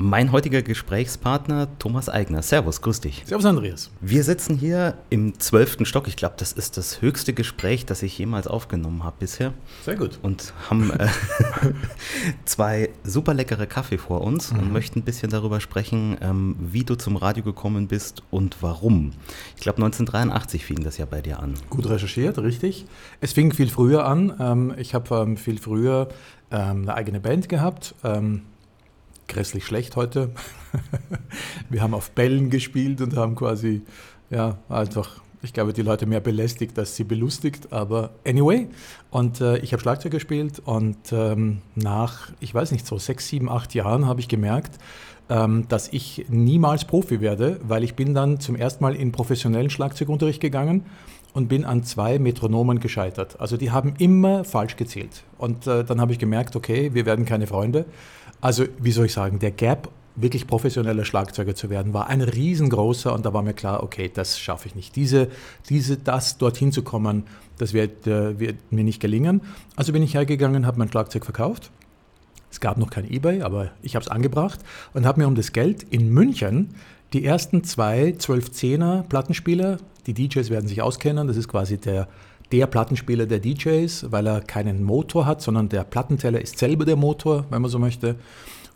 [0.00, 2.40] Mein heutiger Gesprächspartner Thomas Eigner.
[2.42, 3.24] Servus, grüß dich.
[3.26, 3.90] Servus, Andreas.
[4.00, 6.06] Wir sitzen hier im zwölften Stock.
[6.06, 9.54] Ich glaube, das ist das höchste Gespräch, das ich jemals aufgenommen habe bisher.
[9.84, 10.20] Sehr gut.
[10.22, 11.08] Und haben äh,
[12.44, 14.60] zwei super leckere Kaffee vor uns mhm.
[14.60, 19.14] und möchten ein bisschen darüber sprechen, ähm, wie du zum Radio gekommen bist und warum.
[19.56, 21.54] Ich glaube, 1983 fing das ja bei dir an.
[21.70, 22.86] Gut recherchiert, richtig.
[23.20, 24.32] Es fing viel früher an.
[24.38, 26.06] Ähm, ich habe ähm, viel früher
[26.52, 27.96] ähm, eine eigene Band gehabt.
[29.28, 30.30] Grässlich schlecht heute.
[31.68, 33.82] wir haben auf Bällen gespielt und haben quasi,
[34.30, 38.68] ja, einfach, ich glaube, die Leute mehr belästigt, als sie belustigt, aber anyway.
[39.10, 43.50] Und äh, ich habe Schlagzeug gespielt und ähm, nach, ich weiß nicht, so sechs, sieben,
[43.50, 44.78] acht Jahren habe ich gemerkt,
[45.28, 49.70] ähm, dass ich niemals Profi werde, weil ich bin dann zum ersten Mal in professionellen
[49.70, 50.86] Schlagzeugunterricht gegangen
[51.34, 53.38] und bin an zwei Metronomen gescheitert.
[53.38, 55.24] Also die haben immer falsch gezählt.
[55.36, 57.84] Und äh, dann habe ich gemerkt, okay, wir werden keine Freunde.
[58.40, 63.14] Also, wie soll ich sagen, der Gap, wirklich professioneller Schlagzeuger zu werden, war ein riesengroßer
[63.14, 64.96] und da war mir klar, okay, das schaffe ich nicht.
[64.96, 65.28] Diese,
[65.68, 67.24] diese, das dorthin zu kommen,
[67.56, 69.42] das wird, äh, wird mir nicht gelingen.
[69.76, 71.70] Also bin ich hergegangen, habe mein Schlagzeug verkauft.
[72.50, 74.60] Es gab noch kein eBay, aber ich habe es angebracht
[74.94, 76.74] und habe mir um das Geld in München
[77.12, 82.08] die ersten zwei 12-10er Plattenspieler, die DJs werden sich auskennen, das ist quasi der
[82.52, 86.96] der Plattenspieler der DJs, weil er keinen Motor hat, sondern der Plattenteller ist selber der
[86.96, 88.16] Motor, wenn man so möchte.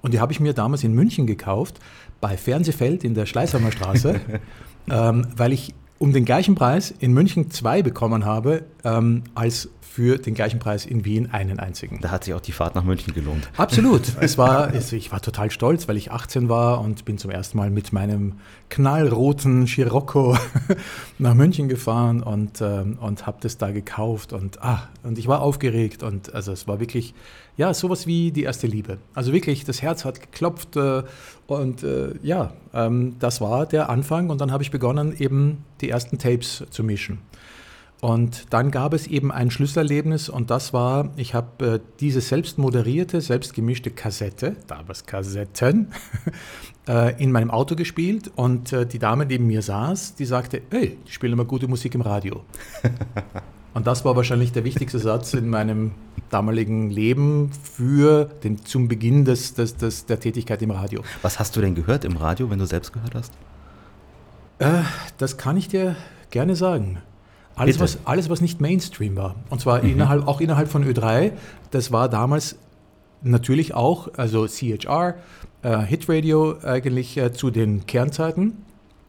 [0.03, 1.79] Und die habe ich mir damals in München gekauft,
[2.21, 4.21] bei Fernsehfeld in der Schleißheimer Straße,
[4.91, 10.17] ähm, weil ich um den gleichen Preis in München zwei bekommen habe, ähm, als für
[10.17, 11.99] den gleichen Preis in Wien einen einzigen.
[12.01, 13.51] Da hat sich auch die Fahrt nach München gelohnt.
[13.59, 14.01] Absolut.
[14.21, 17.69] Es war, ich war total stolz, weil ich 18 war und bin zum ersten Mal
[17.69, 18.37] mit meinem
[18.71, 20.35] knallroten Scirocco
[21.19, 25.43] nach München gefahren und, ähm, und habe das da gekauft und, ah, und ich war
[25.43, 27.13] aufgeregt und also es war wirklich,
[27.59, 28.97] ja, sowas wie die erste Liebe.
[29.13, 31.03] Also wirklich, das Herz hat geklopft äh,
[31.47, 35.91] und äh, ja, ähm, das war der Anfang und dann habe ich begonnen, eben die
[35.91, 37.19] ersten Tapes zu mischen.
[38.03, 42.59] Und dann gab es eben ein Schlüsselerlebnis und das war, ich habe äh, diese selbst
[42.59, 45.87] moderierte, selbst gemischte Kassette, damals Kassetten,
[46.89, 50.99] äh, in meinem Auto gespielt und äh, die Dame neben mir saß, die sagte, ey,
[51.07, 52.41] ich spiele immer gute Musik im Radio.
[53.75, 55.93] und das war wahrscheinlich der wichtigste Satz in meinem
[56.29, 61.05] damaligen Leben für den, zum Beginn des, des, des, der Tätigkeit im Radio.
[61.23, 63.33] Was hast du denn gehört im Radio, wenn du selbst gehört hast?
[64.59, 64.83] Äh,
[65.19, 65.95] das kann ich dir
[66.31, 66.99] gerne sagen.
[67.55, 69.35] Alles was, alles, was nicht Mainstream war.
[69.51, 69.91] Und zwar mhm.
[69.91, 71.33] innerhalb, auch innerhalb von Ö3.
[71.71, 72.57] Das war damals
[73.23, 75.17] natürlich auch, also CHR,
[75.63, 78.65] äh, Hitradio eigentlich äh, zu den Kernzeiten.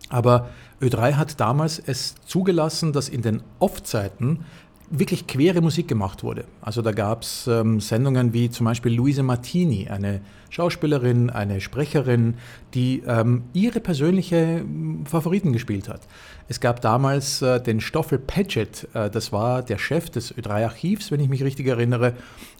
[0.09, 0.49] Aber
[0.81, 4.45] Ö3 hat damals es zugelassen, dass in den Off-Zeiten
[4.89, 6.45] wirklich quere Musik gemacht wurde.
[6.61, 12.35] Also da gab es ähm, Sendungen wie zum Beispiel Luise Martini, eine Schauspielerin, eine Sprecherin,
[12.75, 14.63] die ähm, ihre persönliche
[15.05, 16.01] Favoriten gespielt hat.
[16.49, 21.19] Es gab damals äh, den Stoffel Paget, äh, das war der Chef des Ö3-Archivs, wenn
[21.19, 22.13] ich mich richtig erinnere.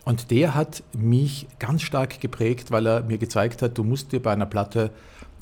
[0.06, 4.22] Und der hat mich ganz stark geprägt, weil er mir gezeigt hat, du musst dir
[4.22, 4.92] bei einer Platte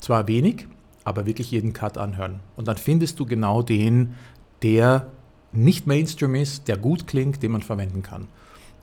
[0.00, 0.66] zwar wenig,
[1.04, 2.40] aber wirklich jeden Cut anhören.
[2.56, 4.14] Und dann findest du genau den,
[4.62, 5.06] der
[5.52, 8.28] nicht Mainstream ist, der gut klingt, den man verwenden kann.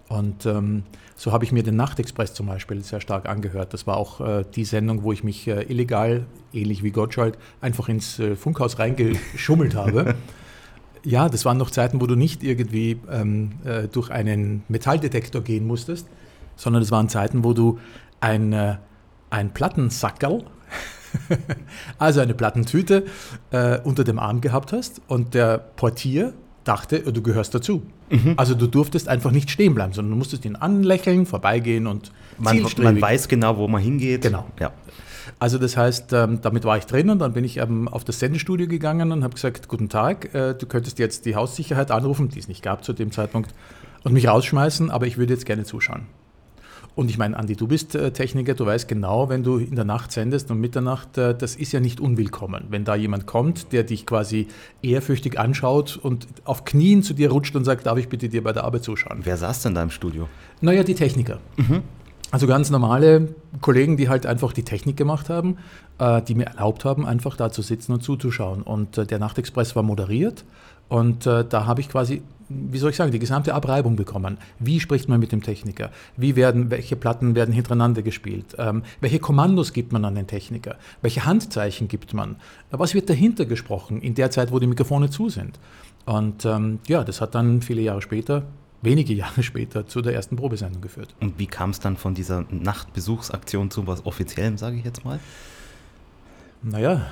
[0.10, 0.84] Und ähm,
[1.16, 3.74] so habe ich mir den Nachtexpress zum Beispiel sehr stark angehört.
[3.74, 7.88] Das war auch äh, die Sendung, wo ich mich äh, illegal, ähnlich wie Gottschalk, einfach
[7.90, 10.16] ins äh, Funkhaus reingeschummelt habe.
[11.06, 15.66] Ja, das waren noch Zeiten, wo du nicht irgendwie ähm, äh, durch einen Metalldetektor gehen
[15.66, 16.06] musstest,
[16.58, 17.80] sondern es waren Zeiten, wo du
[18.20, 18.76] ein, äh,
[19.30, 20.44] ein Plattensackerl,
[21.98, 23.06] also eine Plattentüte,
[23.52, 26.34] äh, unter dem Arm gehabt hast und der Portier
[26.70, 27.82] dachte, du gehörst dazu.
[28.10, 28.36] Mhm.
[28.38, 32.66] Also du durftest einfach nicht stehen bleiben, sondern du musstest ihn anlächeln, vorbeigehen und man,
[32.78, 34.22] man weiß genau, wo man hingeht.
[34.22, 34.46] Genau.
[34.60, 34.72] Ja.
[35.40, 38.20] Also das heißt, ähm, damit war ich drin und dann bin ich ähm, auf das
[38.20, 42.40] Sendestudio gegangen und habe gesagt, guten Tag, äh, du könntest jetzt die Haussicherheit anrufen, die
[42.40, 43.54] es nicht gab zu dem Zeitpunkt,
[44.04, 46.04] und mich rausschmeißen, aber ich würde jetzt gerne zuschauen.
[46.96, 49.86] Und ich meine, Andi, du bist äh, Techniker, du weißt genau, wenn du in der
[49.86, 52.66] Nacht sendest und Mitternacht, äh, das ist ja nicht unwillkommen.
[52.70, 54.48] Wenn da jemand kommt, der dich quasi
[54.82, 58.52] ehrfürchtig anschaut und auf Knien zu dir rutscht und sagt, darf ich bitte dir bei
[58.52, 59.22] der Arbeit zuschauen?
[59.24, 60.28] Wer saß denn da im Studio?
[60.62, 61.40] Naja, die Techniker.
[61.58, 61.84] Mhm.
[62.32, 63.30] Also ganz normale
[63.62, 65.58] Kollegen, die halt einfach die Technik gemacht haben,
[66.00, 68.62] äh, die mir erlaubt haben, einfach da zu sitzen und zuzuschauen.
[68.62, 70.44] Und der Nachtexpress war moderiert
[70.90, 74.38] und da habe ich quasi wie soll ich sagen, die gesamte Abreibung bekommen.
[74.60, 75.92] Wie spricht man mit dem Techniker?
[76.18, 78.56] Wie werden, welche Platten werden hintereinander gespielt?
[78.58, 80.76] Ähm, welche Kommandos gibt man an den Techniker?
[81.02, 82.38] Welche Handzeichen gibt man?
[82.72, 85.60] Was wird dahinter gesprochen in der Zeit, wo die Mikrofone zu sind?
[86.06, 88.44] Und ähm, ja, das hat dann viele Jahre später
[88.82, 91.16] wenige Jahre später zu der ersten Probesendung geführt.
[91.20, 95.20] Und wie kam es dann von dieser Nachtbesuchsaktion zu was Offiziellem, sage ich jetzt mal?
[96.62, 97.08] Naja,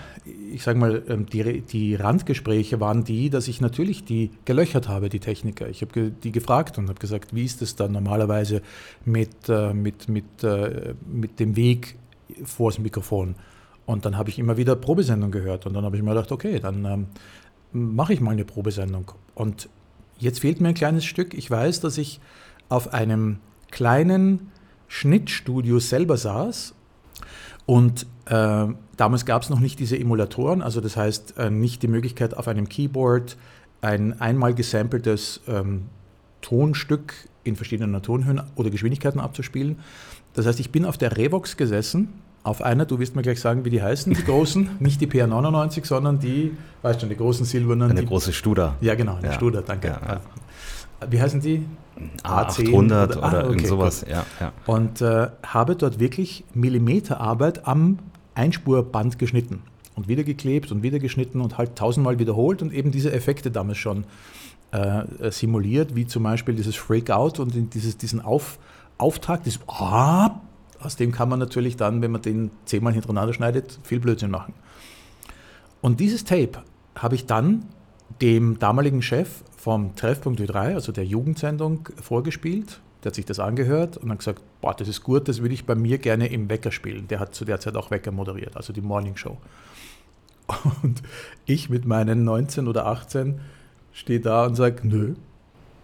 [0.51, 5.07] ich sage mal, ähm, die, die Randgespräche waren die, dass ich natürlich die gelöchert habe,
[5.07, 5.69] die Techniker.
[5.69, 8.61] Ich habe die gefragt und habe gesagt, wie ist es dann normalerweise
[9.05, 11.97] mit, äh, mit, mit, äh, mit dem Weg
[12.43, 13.35] vor das Mikrofon?
[13.85, 16.59] Und dann habe ich immer wieder Probesendung gehört und dann habe ich mir gedacht, okay,
[16.59, 17.07] dann ähm,
[17.71, 19.13] mache ich mal eine Probesendung.
[19.33, 19.69] Und
[20.17, 21.33] jetzt fehlt mir ein kleines Stück.
[21.33, 22.19] Ich weiß, dass ich
[22.67, 23.39] auf einem
[23.71, 24.51] kleinen
[24.89, 26.73] Schnittstudio selber saß
[27.67, 28.65] und äh,
[28.95, 32.47] damals gab es noch nicht diese Emulatoren, also das heißt äh, nicht die Möglichkeit auf
[32.47, 33.37] einem Keyboard
[33.81, 35.83] ein einmal gesampeltes ähm,
[36.41, 39.77] Tonstück in verschiedenen Tonhöhen oder Geschwindigkeiten abzuspielen.
[40.33, 42.09] Das heißt, ich bin auf der Revox gesessen,
[42.43, 45.85] auf einer, du wirst mir gleich sagen, wie die heißen, die großen, nicht die PR99,
[45.85, 47.91] sondern die, weißt du, die großen silbernen.
[47.91, 48.75] Eine die, große Studer.
[48.79, 49.33] Ja, genau, eine ja.
[49.33, 49.87] Studer, danke.
[49.89, 50.21] Ja, ja.
[51.09, 51.65] Wie heißen die?
[52.23, 54.05] A800 oder, oder ah, okay, irgend sowas.
[54.07, 54.51] Ja, ja.
[54.65, 57.99] Und äh, habe dort wirklich Millimeterarbeit am
[58.35, 59.63] Einspurband geschnitten
[59.95, 63.79] und wieder geklebt und wieder geschnitten und halt tausendmal wiederholt und eben diese Effekte damals
[63.79, 64.05] schon
[64.71, 68.59] äh, simuliert, wie zum Beispiel dieses Freakout und dieses, diesen Auf,
[68.97, 70.41] Auftakt, dieses ah,
[70.79, 74.53] aus dem kann man natürlich dann, wenn man den zehnmal hintereinander schneidet, viel Blödsinn machen.
[75.81, 76.63] Und dieses Tape
[76.95, 77.65] habe ich dann
[78.21, 82.79] dem damaligen Chef vom Treffpunkt Ö3, also der Jugendsendung, vorgespielt.
[83.03, 85.65] Der hat sich das angehört und hat gesagt, boah, das ist gut, das würde ich
[85.65, 87.07] bei mir gerne im Wecker spielen.
[87.07, 89.37] Der hat zu der Zeit auch Wecker moderiert, also die Morning Show.
[90.81, 91.03] Und
[91.45, 93.41] ich mit meinen 19 oder 18
[93.91, 95.15] stehe da und sage, nö,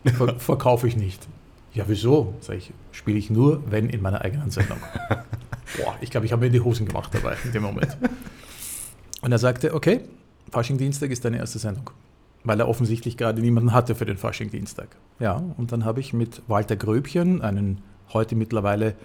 [0.06, 1.28] ver verkaufe ich nicht.
[1.74, 2.36] Ja, wieso?
[2.40, 4.78] Sag ich, spiele ich nur, wenn in meiner eigenen Sendung.
[5.10, 7.98] Boah, ich glaube, ich habe mir in die Hosen gemacht dabei in dem Moment.
[9.22, 10.02] Und er sagte, okay,
[10.52, 11.90] Fasching Dienstag ist deine erste Sendung
[12.44, 14.90] weil er offensichtlich gerade niemanden hatte für den Fasching-Dienstag.
[15.20, 17.82] Ja, und dann habe ich mit Walter Gröbchen, einen
[18.14, 18.96] heute mittlerweile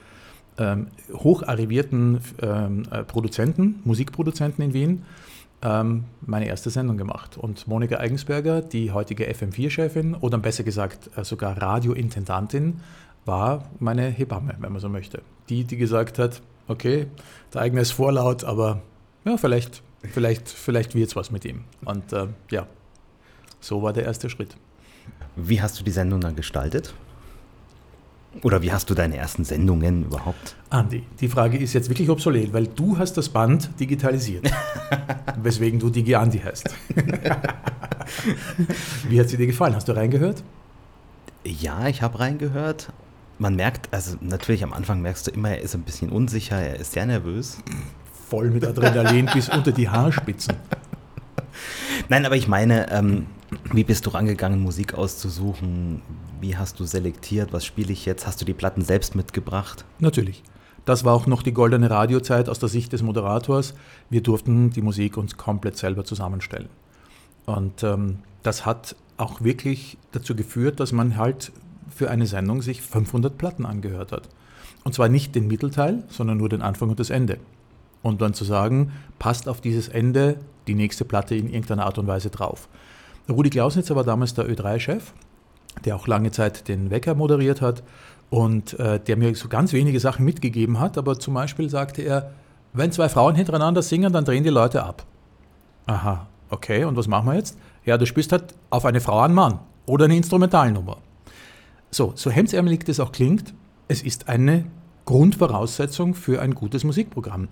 [0.58, 5.05] ähm, hocharrivierten ähm, äh, Produzenten, Musikproduzenten in Wien,
[5.62, 7.37] ähm, meine erste Sendung gemacht.
[7.37, 12.81] Und Monika Eigensberger, die heutige FM4-Chefin oder besser gesagt äh, sogar Radiointendantin,
[13.25, 15.23] war meine Hebamme, wenn man so möchte.
[15.49, 17.06] Die, die gesagt hat, okay,
[17.52, 18.82] der eigene ist vorlaut, aber
[19.25, 21.64] ja, vielleicht, vielleicht, vielleicht wird es was mit ihm.
[21.84, 22.67] Und äh, ja,
[23.60, 24.56] so war der erste Schritt.
[25.37, 26.94] Wie hast du die Sendung dann gestaltet?
[28.43, 30.55] Oder wie hast du deine ersten Sendungen überhaupt?
[30.70, 34.50] Andi, die Frage ist jetzt wirklich obsolet, weil du hast das Band digitalisiert.
[35.43, 36.69] weswegen du Digi Andi heißt.
[39.08, 39.75] wie hat sie dir gefallen?
[39.75, 40.43] Hast du reingehört?
[41.44, 42.93] Ja, ich habe reingehört.
[43.38, 46.76] Man merkt, also natürlich am Anfang merkst du immer, er ist ein bisschen unsicher, er
[46.76, 47.58] ist sehr nervös.
[48.28, 50.55] Voll mit Adrenalin bis unter die Haarspitzen.
[52.08, 53.26] Nein, aber ich meine, ähm,
[53.72, 56.00] wie bist du rangegangen, Musik auszusuchen?
[56.40, 57.52] Wie hast du selektiert?
[57.52, 58.26] Was spiele ich jetzt?
[58.26, 59.84] Hast du die Platten selbst mitgebracht?
[59.99, 60.43] Natürlich.
[60.87, 63.75] Das war auch noch die goldene Radiozeit aus der Sicht des Moderators.
[64.08, 66.70] Wir durften die Musik uns komplett selber zusammenstellen.
[67.44, 71.52] Und ähm, das hat auch wirklich dazu geführt, dass man halt
[71.90, 74.28] für eine Sendung sich 500 Platten angehört hat.
[74.84, 77.38] Und zwar nicht den Mittelteil, sondern nur den Anfang und das Ende.
[78.00, 80.38] Und dann zu sagen, passt auf dieses Ende
[80.69, 82.69] die nächste Platte in irgendeiner Art und Weise drauf.
[83.29, 85.12] Rudi Klausnitzer war damals der Ö3-Chef,
[85.85, 87.82] der auch lange Zeit den Wecker moderiert hat
[88.31, 92.32] und äh, der mir so ganz wenige Sachen mitgegeben hat, aber zum Beispiel sagte er,
[92.73, 95.05] wenn zwei Frauen hintereinander singen, dann drehen die Leute ab.
[95.87, 97.58] Aha, okay, und was machen wir jetzt?
[97.84, 100.98] Ja, du spielst halt auf eine Frau einen Mann oder eine Instrumentalnummer.
[101.91, 103.55] So, so hemdsärmelig das auch klingt,
[103.89, 104.67] es ist eine
[105.06, 107.48] Grundvoraussetzung für ein gutes Musikprogramm.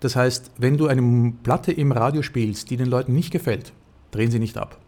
[0.00, 3.72] Das heißt, wenn du eine Platte im Radio spielst, die den Leuten nicht gefällt,
[4.10, 4.78] drehen sie nicht ab.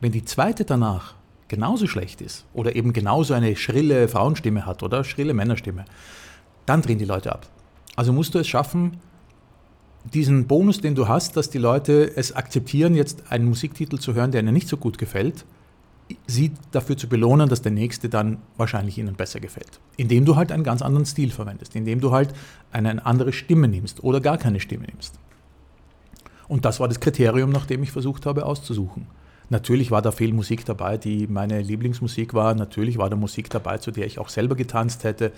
[0.00, 1.14] Wenn die zweite danach
[1.48, 5.84] genauso schlecht ist oder eben genauso eine schrille Frauenstimme hat oder schrille Männerstimme,
[6.66, 7.46] dann drehen die Leute ab.
[7.96, 8.98] Also musst du es schaffen,
[10.12, 14.30] diesen Bonus, den du hast, dass die Leute es akzeptieren, jetzt einen Musiktitel zu hören,
[14.30, 15.44] der ihnen nicht so gut gefällt,
[16.26, 19.80] sie dafür zu belohnen, dass der nächste dann wahrscheinlich ihnen besser gefällt.
[19.96, 22.32] Indem du halt einen ganz anderen Stil verwendest, indem du halt
[22.72, 25.18] eine andere Stimme nimmst oder gar keine Stimme nimmst.
[26.48, 29.06] Und das war das Kriterium, nach dem ich versucht habe auszusuchen.
[29.50, 32.54] Natürlich war da viel Musik dabei, die meine Lieblingsmusik war.
[32.54, 35.32] Natürlich war da Musik dabei, zu der ich auch selber getanzt hätte.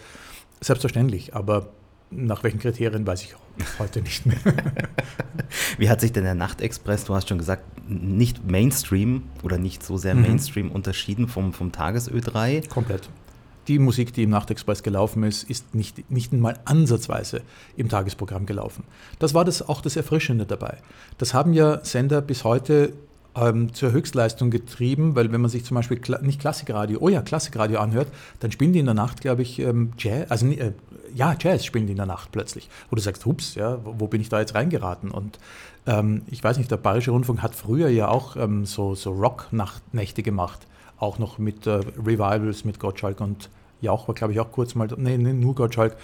[0.61, 1.69] Selbstverständlich, aber
[2.11, 3.35] nach welchen Kriterien weiß ich
[3.79, 4.39] heute nicht mehr.
[5.79, 9.97] Wie hat sich denn der Nachtexpress, du hast schon gesagt, nicht Mainstream oder nicht so
[9.97, 10.23] sehr mhm.
[10.23, 10.73] Mainstream mhm.
[10.73, 12.69] unterschieden vom, vom Tagesö3?
[12.69, 13.09] Komplett.
[13.69, 17.43] Die Musik, die im Nachtexpress gelaufen ist, ist nicht, nicht einmal ansatzweise
[17.77, 18.85] im Tagesprogramm gelaufen.
[19.19, 20.79] Das war das auch das Erfrischende dabei.
[21.19, 22.95] Das haben ja Sender bis heute
[23.37, 27.23] ähm, zur Höchstleistung getrieben, weil wenn man sich zum Beispiel Kla nicht Klassikradio, oh ja,
[27.23, 28.09] Klassikradio anhört,
[28.41, 30.73] dann spielen die in der Nacht, glaube ich, ähm, Jazz, also äh,
[31.15, 32.69] ja, Jazz spielen die in der Nacht plötzlich.
[32.89, 35.11] Wo du sagst, hups, ja, wo, wo bin ich da jetzt reingeraten?
[35.11, 35.39] Und
[35.87, 40.23] ähm, ich weiß nicht, der Bayerische Rundfunk hat früher ja auch ähm, so, so Rock-Nächte
[40.23, 40.67] gemacht,
[40.99, 43.49] auch noch mit äh, Revivals mit Gottschalk und
[43.81, 45.97] Jauch war, glaube ich, auch kurz mal, nee, nee, nur Gottschalk.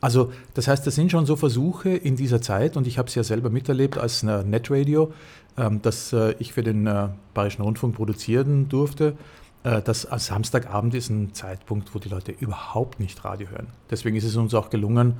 [0.00, 3.14] Also das heißt, das sind schon so Versuche in dieser Zeit und ich habe es
[3.16, 5.12] ja selber miterlebt als äh, Netradio,
[5.58, 9.16] ähm, dass äh, ich für den äh, Bayerischen Rundfunk produzieren durfte.
[9.64, 13.66] Äh, das am Samstagabend ist ein Zeitpunkt, wo die Leute überhaupt nicht Radio hören.
[13.90, 15.14] Deswegen ist es uns auch gelungen,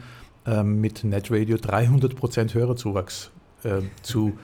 [0.47, 3.31] ähm, mit Netradio 300% Hörerzuwachs
[3.65, 4.39] äh, zu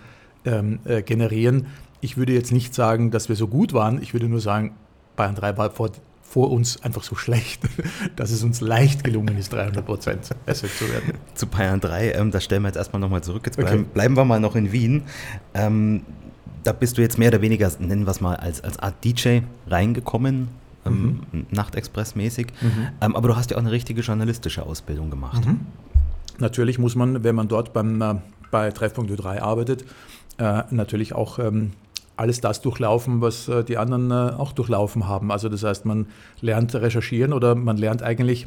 [0.45, 1.69] ähm, äh, generieren.
[2.01, 4.03] Ich würde jetzt nicht sagen, dass wir so gut waren.
[4.03, 4.75] Ich würde nur sagen,
[5.17, 5.91] Bayern 3 war vor
[6.35, 7.63] vor uns einfach so schlecht,
[8.17, 11.15] dass es uns leicht gelungen ist, 300 Prozent besser zu werden.
[11.37, 13.43] Zu Bayern 3, ähm, da stellen wir jetzt erstmal nochmal zurück.
[13.47, 13.91] Jetzt bleiben, okay.
[13.95, 15.05] bleiben, wir mal noch in Wien.
[15.55, 16.03] Ähm,
[16.65, 19.43] da bist du jetzt mehr oder weniger, nennen wir es mal, als, als Art DJ
[19.69, 20.49] reingekommen,
[20.85, 21.47] ähm, mhm.
[21.53, 22.49] Nachtexpress-mäßig.
[22.61, 22.89] Mhm.
[23.01, 25.47] Ähm, aber du hast ja auch eine richtige journalistische Ausbildung gemacht.
[25.47, 25.61] Mhm.
[26.39, 28.17] Natürlich muss man, wenn man dort beim, äh,
[28.51, 29.85] bei Treffpunkt 3 arbeitet,
[30.39, 31.75] äh, natürlich auch ähm,
[32.17, 35.33] alles das durchlaufen, was äh, die anderen äh, auch durchlaufen haben.
[35.33, 36.07] Also das heißt, man
[36.41, 38.47] lernt recherchieren oder man lernt eigentlich,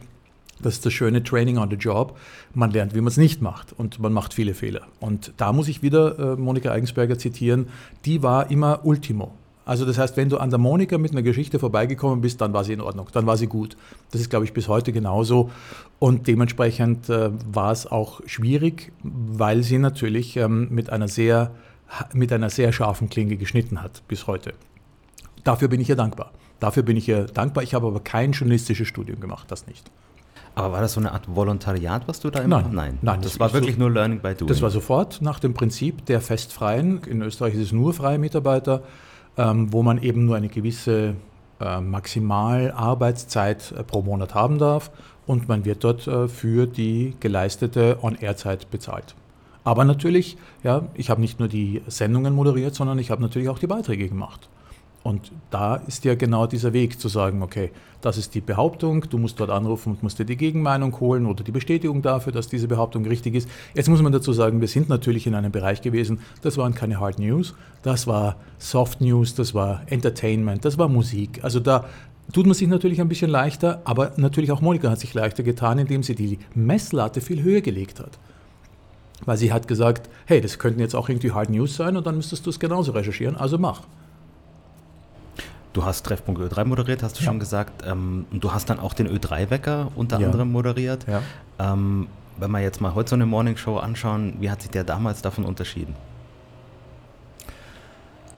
[0.61, 2.17] das ist das schöne Training on the Job,
[2.53, 4.81] man lernt, wie man es nicht macht und man macht viele Fehler.
[4.99, 7.67] Und da muss ich wieder äh, Monika Eigensberger zitieren,
[8.05, 9.33] die war immer Ultimo.
[9.65, 12.63] Also das heißt, wenn du an der Monika mit einer Geschichte vorbeigekommen bist, dann war
[12.63, 13.75] sie in Ordnung, dann war sie gut.
[14.11, 15.49] Das ist, glaube ich, bis heute genauso.
[15.99, 21.51] Und dementsprechend war es auch schwierig, weil sie natürlich ähm, mit einer sehr
[22.13, 24.53] mit einer sehr scharfen Klinge geschnitten hat bis heute.
[25.43, 26.31] Dafür bin ich ihr dankbar.
[26.59, 27.63] Dafür bin ich ihr dankbar.
[27.63, 29.89] Ich habe aber kein journalistisches Studium gemacht, das nicht.
[30.55, 33.21] Aber war das so eine Art Volontariat, was du da immer Nein, nein, nein.
[33.21, 34.47] Das, das war wirklich so, nur Learning by Doing.
[34.49, 37.03] Das war sofort nach dem Prinzip der Festfreien.
[37.03, 38.81] In Österreich ist es nur freie Mitarbeiter,
[39.37, 41.13] ähm, wo man eben nur eine gewisse
[41.59, 44.91] äh, Maximalarbeitszeit äh, pro Monat haben darf
[45.27, 49.15] und man wird dort äh, für die geleistete On-Air-Zeit bezahlt.
[49.67, 53.59] Aber natürlich, ja, ich habe nicht nur die Sendungen moderiert, sondern ich habe natürlich auch
[53.59, 54.47] die Beiträge gemacht.
[55.03, 59.17] Und da ist ja genau dieser Weg zu sagen, okay, das ist die Behauptung, du
[59.17, 62.69] musst dort anrufen und musst dir die Gegenmeinung holen oder die Bestätigung dafür, dass diese
[62.69, 63.49] Behauptung richtig ist.
[63.75, 67.01] Jetzt muss man dazu sagen, wir sind natürlich in einem Bereich gewesen, das waren keine
[67.01, 71.43] Hard News, das war Soft News, das war Entertainment, das war Musik.
[71.43, 71.83] Also da
[72.31, 75.77] tut man sich natürlich ein bisschen leichter, aber natürlich auch Monika hat sich leichter getan,
[75.77, 78.17] indem sie die Messlatte viel höher gelegt hat.
[79.25, 82.15] Weil sie hat gesagt, hey, das könnten jetzt auch irgendwie Hard News sein und dann
[82.15, 83.81] müsstest du es genauso recherchieren, also mach.
[85.73, 87.25] Du hast Treffpunkt Ö3 moderiert, hast du ja.
[87.25, 87.83] schon gesagt.
[87.85, 90.25] Ähm, du hast dann auch den Ö3-Wecker unter ja.
[90.25, 91.05] anderem moderiert.
[91.07, 91.21] Ja.
[91.59, 92.07] Ähm,
[92.37, 95.45] wenn wir jetzt mal heute so eine Morningshow anschauen, wie hat sich der damals davon
[95.45, 95.95] unterschieden?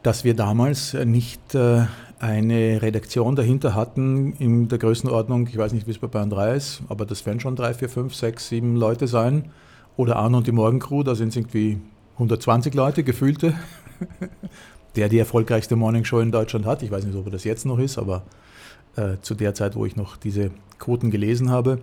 [0.03, 1.85] Dass wir damals nicht äh,
[2.19, 6.55] eine Redaktion dahinter hatten in der Größenordnung, ich weiß nicht, wie es bei Bayern 3
[6.55, 9.51] ist, aber das werden schon drei, vier, fünf, sechs, sieben Leute sein
[9.99, 11.77] oder Arno und die Morgencrew, da sind es irgendwie
[12.13, 13.53] 120 Leute, gefühlte.
[14.95, 16.81] der die erfolgreichste Morningshow in Deutschland hat.
[16.83, 18.23] Ich weiß nicht, ob das jetzt noch ist, aber
[18.95, 21.79] äh, zu der Zeit, wo ich noch diese Quoten gelesen habe.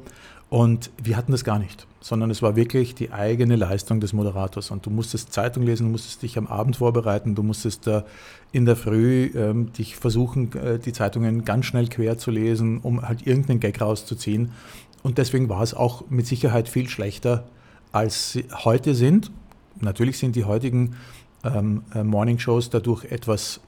[0.48, 4.70] Und wir hatten das gar nicht, sondern es war wirklich die eigene Leistung des Moderators.
[4.70, 8.02] Und du musstest Zeitung lesen, du musstest dich am Abend vorbereiten, du musstest äh,
[8.50, 13.02] in der Früh ähm, dich versuchen, äh, die Zeitungen ganz schnell quer zu lesen, um
[13.02, 14.52] halt irgendeinen Gag rauszuziehen.
[15.02, 17.44] Und deswegen war es auch mit Sicherheit viel schlechter
[17.96, 19.30] als sie heute sind.
[19.80, 20.96] Natürlich sind die heutigen
[21.44, 23.60] ähm, äh, Morning Shows dadurch etwas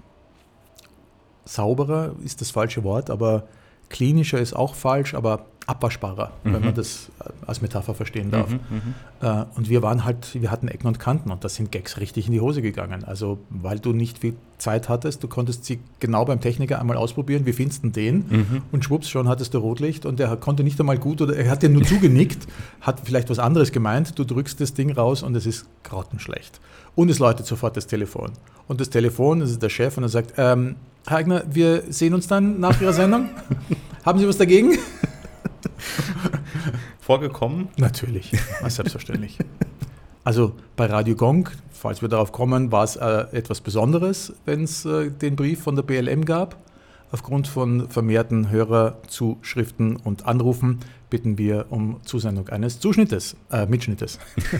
[1.47, 3.49] sauberer, ist das falsche Wort, aber
[3.89, 6.55] klinischer ist auch falsch, aber abwaschbarer, mhm.
[6.55, 8.51] wenn man das äh, als Metapher verstehen darf.
[8.51, 11.71] Mhm, mhm, äh, und wir waren halt, wir hatten Ecken und Kanten und da sind
[11.71, 13.05] Gags richtig in die Hose gegangen.
[13.05, 17.45] Also weil du nicht viel Zeit hattest, du konntest sie genau beim Techniker einmal ausprobieren,
[17.45, 18.25] wie findest du den?
[18.29, 18.63] Mhm.
[18.73, 21.63] Und schwupps, schon hattest du Rotlicht und er konnte nicht einmal gut oder er hat
[21.63, 22.47] dir nur zugenickt,
[22.81, 26.61] hat vielleicht was anderes gemeint, du drückst das Ding raus und es ist grottenschlecht.
[26.95, 28.33] Und es läutet sofort das Telefon.
[28.67, 32.15] Und das Telefon, das ist der Chef und er sagt, ähm, Herr Eigner, wir sehen
[32.15, 33.29] uns dann nach Ihrer Sendung.
[34.05, 34.79] Haben Sie was dagegen?
[37.09, 37.69] Vorgekommen?
[37.79, 38.33] Natürlich,
[38.69, 39.39] selbstverständlich.
[40.25, 44.85] Also bei Radio Gong, falls wir darauf kommen, war es äh, etwas Besonderes, wenn es
[44.85, 46.59] äh, den Brief von der BLM gab.
[47.11, 54.19] Aufgrund von vermehrten Hörerzuschriften und Anrufen bitten wir um Zusendung eines Zuschnittes, äh, Mitschnittes.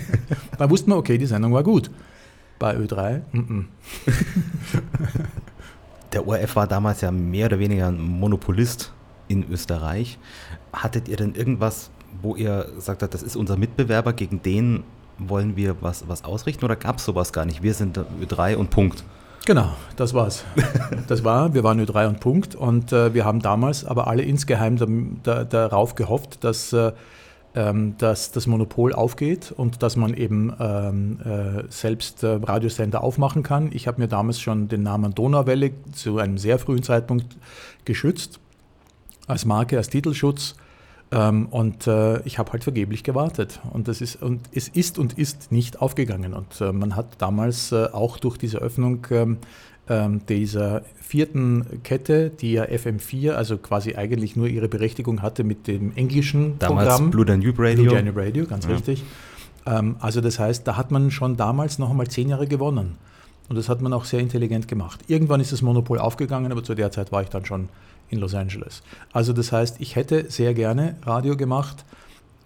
[0.59, 1.91] da wussten wir, okay, die Sendung war gut.
[2.59, 3.65] Bei Ö3, mm -mm.
[6.15, 8.95] Der ORF war damals ja mehr oder weniger ein Monopolist
[9.27, 10.19] in Österreich.
[10.73, 11.91] Hattet ihr denn irgendwas,
[12.23, 14.85] wo ihr sagt habt, das ist unser Mitbewerber, gegen den
[15.19, 17.63] wollen wir was, was ausrichten oder gab es sowas gar nicht?
[17.63, 19.05] Wir sind Ö3 und Punkt.
[19.47, 20.45] Genau, das war's.
[21.07, 22.55] Das war, wir waren Ö3 und Punkt.
[22.55, 24.87] Und äh, wir haben damals aber alle insgeheim da,
[25.23, 26.93] da, darauf gehofft, dass, äh,
[27.55, 33.43] ähm, dass das Monopol aufgeht und dass man eben ähm, äh, selbst äh, Radiosender aufmachen
[33.43, 33.71] kann.
[33.73, 37.39] Ich habe mir damals schon den Namen Donauwelle zu einem sehr frühen Zeitpunkt
[37.87, 38.39] geschützt,
[39.27, 40.57] als Marke, als Titelschutz.
[41.11, 43.61] Ähm, und äh, ich habe halt vergeblich gewartet.
[43.73, 46.35] Und, das ist, und es ist und ist nicht aufgegangen.
[46.35, 49.39] Und äh, man hat damals äh, auch durch diese Öffnung ähm,
[49.89, 55.67] ähm, dieser vierten Kette, die ja FM4, also quasi eigentlich nur ihre Berechtigung hatte mit
[55.67, 57.11] dem englischen damals Programm.
[57.11, 57.85] Blue Danube Radio.
[57.85, 58.73] Blue Danube Radio, ganz ja.
[58.73, 59.03] richtig.
[59.65, 62.97] Ähm, also das heißt, da hat man schon damals noch einmal zehn Jahre gewonnen.
[63.49, 65.01] Und das hat man auch sehr intelligent gemacht.
[65.09, 67.71] Irgendwann ist das Monopol aufgegangen, aber zu der Zeit war ich dann schon
[68.11, 68.83] in Los Angeles.
[69.13, 71.85] Also das heißt, ich hätte sehr gerne Radio gemacht.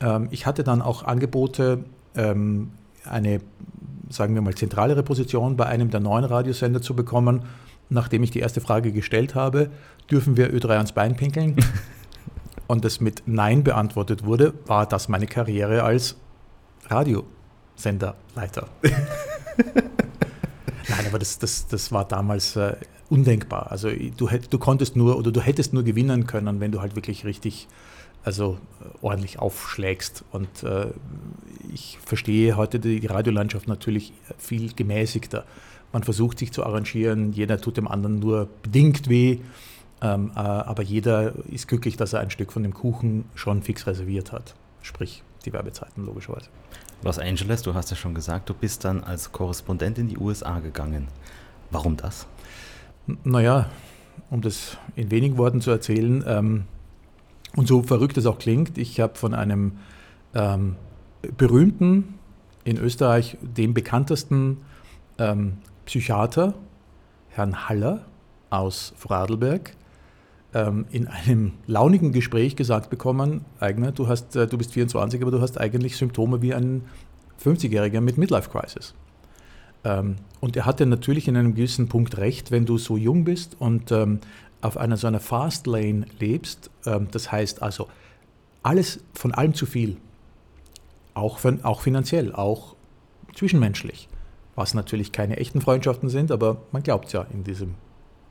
[0.00, 2.72] Ähm, ich hatte dann auch Angebote, ähm,
[3.04, 3.40] eine,
[4.10, 7.42] sagen wir mal, zentralere Position bei einem der neuen Radiosender zu bekommen.
[7.88, 9.70] Nachdem ich die erste Frage gestellt habe,
[10.10, 11.56] dürfen wir Ö3 ans Bein pinkeln?
[12.66, 16.16] Und das mit Nein beantwortet wurde, war das meine Karriere als
[16.86, 18.68] Radiosenderleiter.
[20.88, 22.76] Nein, aber das, das, das war damals äh,
[23.12, 23.70] undenkbar.
[23.70, 27.26] Also du, du konntest nur oder du hättest nur gewinnen können, wenn du halt wirklich
[27.26, 27.68] richtig,
[28.24, 30.24] also äh, ordentlich aufschlägst.
[30.32, 30.86] Und äh,
[31.72, 35.44] ich verstehe heute die, die Radiolandschaft natürlich viel gemäßigter.
[35.92, 39.40] Man versucht sich zu arrangieren, jeder tut dem anderen nur bedingt weh,
[40.00, 43.86] ähm, äh, aber jeder ist glücklich, dass er ein Stück von dem Kuchen schon fix
[43.86, 44.54] reserviert hat.
[44.80, 46.48] Sprich, die Werbezeiten logischerweise.
[47.02, 50.60] Los Angeles, du hast ja schon gesagt, du bist dann als Korrespondent in die USA
[50.60, 51.08] gegangen.
[51.70, 52.26] Warum das?
[53.24, 53.70] Naja,
[54.30, 56.64] um das in wenigen Worten zu erzählen, ähm,
[57.56, 59.72] und so verrückt es auch klingt, ich habe von einem
[60.34, 60.76] ähm,
[61.36, 62.14] berühmten,
[62.64, 64.58] in Österreich dem bekanntesten
[65.18, 66.54] ähm, Psychiater,
[67.30, 68.06] Herrn Haller
[68.50, 69.74] aus Vorarlberg,
[70.54, 75.30] ähm, in einem launigen Gespräch gesagt bekommen, Eigner, du, hast, äh, du bist 24, aber
[75.30, 76.82] du hast eigentlich Symptome wie ein
[77.42, 78.94] 50-Jähriger mit Midlife Crisis.
[78.94, 79.01] Ähm,
[79.84, 83.90] und er hatte natürlich in einem gewissen Punkt recht, wenn du so jung bist und
[83.90, 84.20] ähm,
[84.60, 87.88] auf einer so einer Fast Lane lebst, das heißt also
[88.62, 89.96] alles von allem zu viel,
[91.14, 92.76] auch, auch finanziell, auch
[93.34, 94.08] zwischenmenschlich,
[94.54, 97.74] was natürlich keine echten Freundschaften sind, aber man glaubt ja in diesem,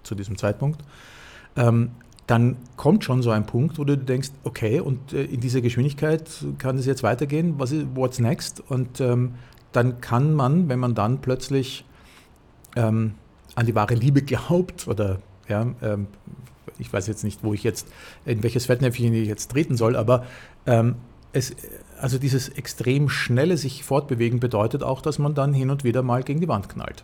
[0.04, 0.82] zu diesem Zeitpunkt
[2.32, 6.30] dann kommt schon so ein Punkt, wo du denkst, okay, und äh, in dieser Geschwindigkeit
[6.60, 8.64] kann es jetzt weitergehen, was ist, what's next?
[8.70, 9.34] Und ähm,
[9.72, 11.86] dann kann man, wenn man dann plötzlich
[12.76, 13.14] ähm,
[13.56, 16.08] an die wahre Liebe glaubt oder ja, ähm,
[16.80, 17.88] ich weiß jetzt nicht, wo ich jetzt,
[18.26, 20.26] in welches Fettnäpfchen ich jetzt treten soll, aber
[20.66, 20.96] ähm,
[21.34, 21.56] es,
[22.00, 26.24] also dieses extrem schnelle sich fortbewegen bedeutet auch, dass man dann hin und wieder mal
[26.24, 27.04] gegen die Wand knallt.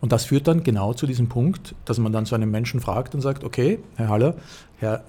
[0.00, 3.14] Und das führt dann genau zu diesem Punkt, dass man dann so einen Menschen fragt
[3.14, 4.34] und sagt, okay, Herr Haller,
[4.78, 5.02] Herr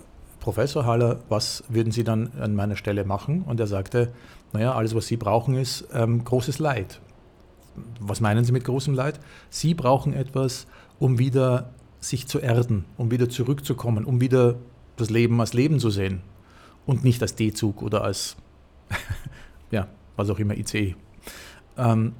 [0.46, 3.42] Professor Haller, was würden Sie dann an meiner Stelle machen?
[3.42, 4.14] Und er sagte,
[4.54, 7.02] naja, alles, was Sie brauchen, ist ähm, großes Leid.
[8.00, 9.20] Was meinen Sie mit großem Leid?
[9.50, 10.68] Sie brauchen etwas,
[11.00, 14.58] um wieder sich zu erden, um wieder zurückzukommen, um wieder
[14.98, 16.22] das Leben als Leben zu sehen
[16.86, 18.36] und nicht als D-Zug oder als,
[19.72, 20.94] ja, was auch immer, ICE.
[21.76, 22.14] Ähm,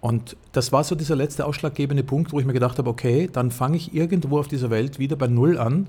[0.00, 3.50] und das war so dieser letzte ausschlaggebende Punkt, wo ich mir gedacht habe, okay, dann
[3.50, 5.88] fange ich irgendwo auf dieser Welt wieder bei Null an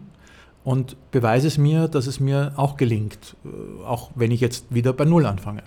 [0.63, 4.93] und beweise es mir, dass es mir auch gelingt, äh, auch wenn ich jetzt wieder
[4.93, 5.63] bei Null anfange.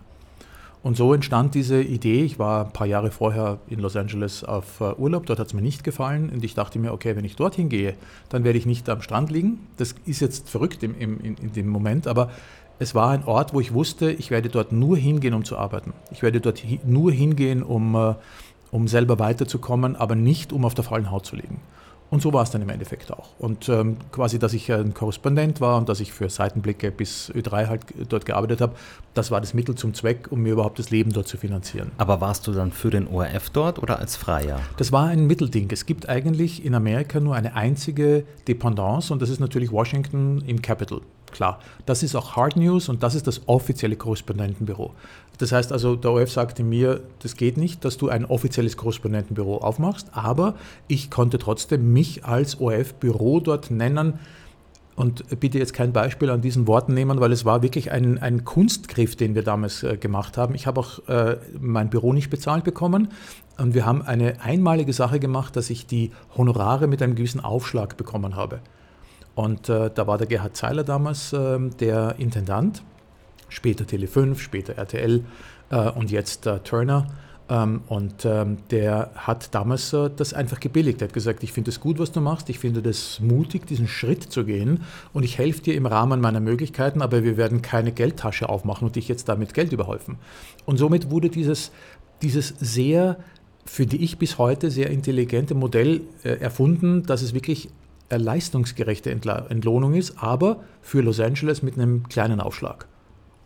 [0.82, 2.22] Und so entstand diese Idee.
[2.22, 5.52] Ich war ein paar Jahre vorher in Los Angeles auf äh, Urlaub, dort hat es
[5.52, 7.94] mir nicht gefallen und ich dachte mir, okay, wenn ich dorthin gehe,
[8.28, 9.66] dann werde ich nicht am Strand liegen.
[9.78, 12.30] Das ist jetzt verrückt im, im, in, in dem Moment, aber
[12.78, 15.92] es war ein Ort, wo ich wusste, ich werde dort nur hingehen, um zu arbeiten.
[16.10, 18.14] Ich werde dort nur hingehen, um, äh,
[18.70, 21.60] um selber weiterzukommen, aber nicht, um auf der faulen Haut zu liegen.
[22.10, 23.30] Und so war es dann im Endeffekt auch.
[23.38, 27.66] Und ähm, quasi, dass ich ein Korrespondent war und dass ich für Seitenblicke bis Ö3
[27.66, 28.74] halt dort gearbeitet habe,
[29.14, 31.90] das war das Mittel zum Zweck, um mir überhaupt das Leben dort zu finanzieren.
[31.98, 34.60] Aber warst du dann für den ORF dort oder als Freier?
[34.76, 35.68] Das war ein Mittelding.
[35.72, 40.62] Es gibt eigentlich in Amerika nur eine einzige Dependance und das ist natürlich Washington im
[40.62, 41.00] Capital
[41.32, 41.60] klar.
[41.84, 44.92] Das ist auch Hard News und das ist das offizielle Korrespondentenbüro.
[45.38, 49.58] Das heißt also, der OF sagte mir, das geht nicht, dass du ein offizielles Korrespondentenbüro
[49.58, 50.54] aufmachst, aber
[50.88, 54.18] ich konnte trotzdem mich als OF-Büro dort nennen.
[54.94, 58.46] Und bitte jetzt kein Beispiel an diesen Worten nehmen, weil es war wirklich ein, ein
[58.46, 60.54] Kunstgriff, den wir damals äh, gemacht haben.
[60.54, 63.08] Ich habe auch äh, mein Büro nicht bezahlt bekommen.
[63.58, 67.98] Und wir haben eine einmalige Sache gemacht, dass ich die Honorare mit einem gewissen Aufschlag
[67.98, 68.60] bekommen habe.
[69.36, 72.82] Und äh, da war der Gerhard Zeiler damals äh, der Intendant,
[73.48, 75.24] später Tele5, später RTL
[75.70, 77.06] äh, und jetzt äh, Turner.
[77.48, 81.02] Ähm, und ähm, der hat damals äh, das einfach gebilligt.
[81.02, 83.86] Er hat gesagt, ich finde es gut, was du machst, ich finde das mutig, diesen
[83.86, 87.92] Schritt zu gehen und ich helfe dir im Rahmen meiner Möglichkeiten, aber wir werden keine
[87.92, 90.16] Geldtasche aufmachen und dich jetzt damit Geld überhäufen.
[90.64, 91.70] Und somit wurde dieses,
[92.22, 93.18] dieses sehr,
[93.66, 97.68] finde ich bis heute, sehr intelligente Modell äh, erfunden, dass es wirklich
[98.10, 102.86] leistungsgerechte Entlohnung ist, aber für Los Angeles mit einem kleinen Aufschlag.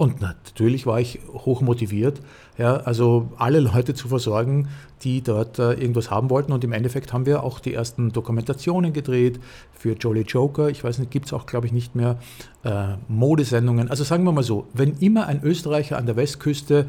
[0.00, 2.22] Und natürlich war ich hoch motiviert,
[2.56, 4.68] ja, also alle Leute zu versorgen,
[5.02, 6.52] die dort äh, irgendwas haben wollten.
[6.52, 9.40] Und im Endeffekt haben wir auch die ersten Dokumentationen gedreht
[9.72, 10.70] für Jolly Joker.
[10.70, 12.18] Ich weiß nicht, gibt es auch, glaube ich, nicht mehr.
[12.62, 13.90] Äh, Modesendungen.
[13.90, 16.86] Also sagen wir mal so, wenn immer ein Österreicher an der Westküste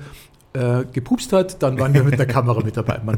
[0.54, 3.00] äh, gepupst hat, dann waren wir mit der Kamera mit dabei.
[3.06, 3.18] Man,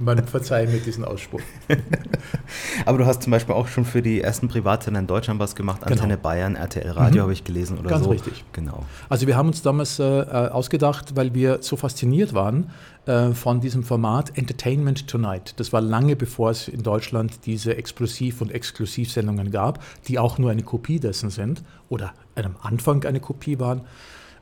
[0.00, 1.40] man verzeihe mir diesen Ausspruch.
[2.86, 5.82] Aber du hast zum Beispiel auch schon für die ersten Privatsender in Deutschland was gemacht,
[5.82, 6.22] Antenne genau.
[6.22, 7.22] Bayern, RTL Radio mhm.
[7.22, 8.10] habe ich gelesen oder Ganz so.
[8.10, 8.44] Ganz richtig.
[8.52, 8.84] Genau.
[9.08, 12.70] Also wir haben uns damals äh, äh, ausgedacht, weil wir so fasziniert waren
[13.06, 15.54] äh, von diesem Format Entertainment Tonight.
[15.56, 20.52] Das war lange bevor es in Deutschland diese Explosiv- und Exklusivsendungen gab, die auch nur
[20.52, 23.80] eine Kopie dessen sind oder am Anfang eine Kopie waren.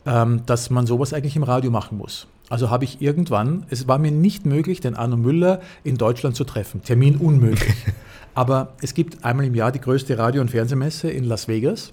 [0.06, 2.28] Ähm, dass man sowas eigentlich im Radio machen muss.
[2.48, 6.44] Also habe ich irgendwann, es war mir nicht möglich, den Arno Müller in Deutschland zu
[6.44, 6.82] treffen.
[6.82, 7.74] Termin unmöglich.
[8.34, 11.92] Aber es gibt einmal im Jahr die größte Radio- und Fernsehmesse in Las Vegas,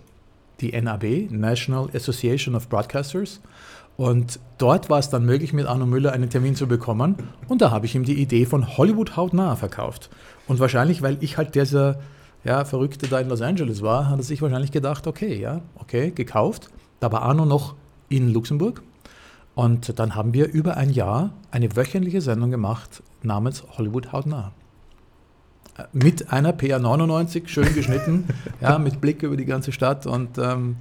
[0.62, 3.42] die NAB, National Association of Broadcasters.
[3.98, 7.16] Und dort war es dann möglich, mit Arno Müller einen Termin zu bekommen.
[7.48, 10.10] Und da habe ich ihm die Idee von Hollywood hautnah verkauft.
[10.48, 12.00] Und wahrscheinlich, weil ich halt dieser
[12.44, 16.12] ja, Verrückte da in Los Angeles war, hat er sich wahrscheinlich gedacht, okay, ja, okay,
[16.12, 16.70] gekauft.
[17.00, 17.76] Da war Arno noch
[18.16, 18.82] in Luxemburg.
[19.56, 24.52] Und dann haben wir über ein Jahr eine wöchentliche Sendung gemacht namens Hollywood hautnah.
[25.78, 28.28] Äh, mit einer PA99, schön geschnitten,
[28.62, 30.78] ja, mit Blick über die ganze Stadt und ähm,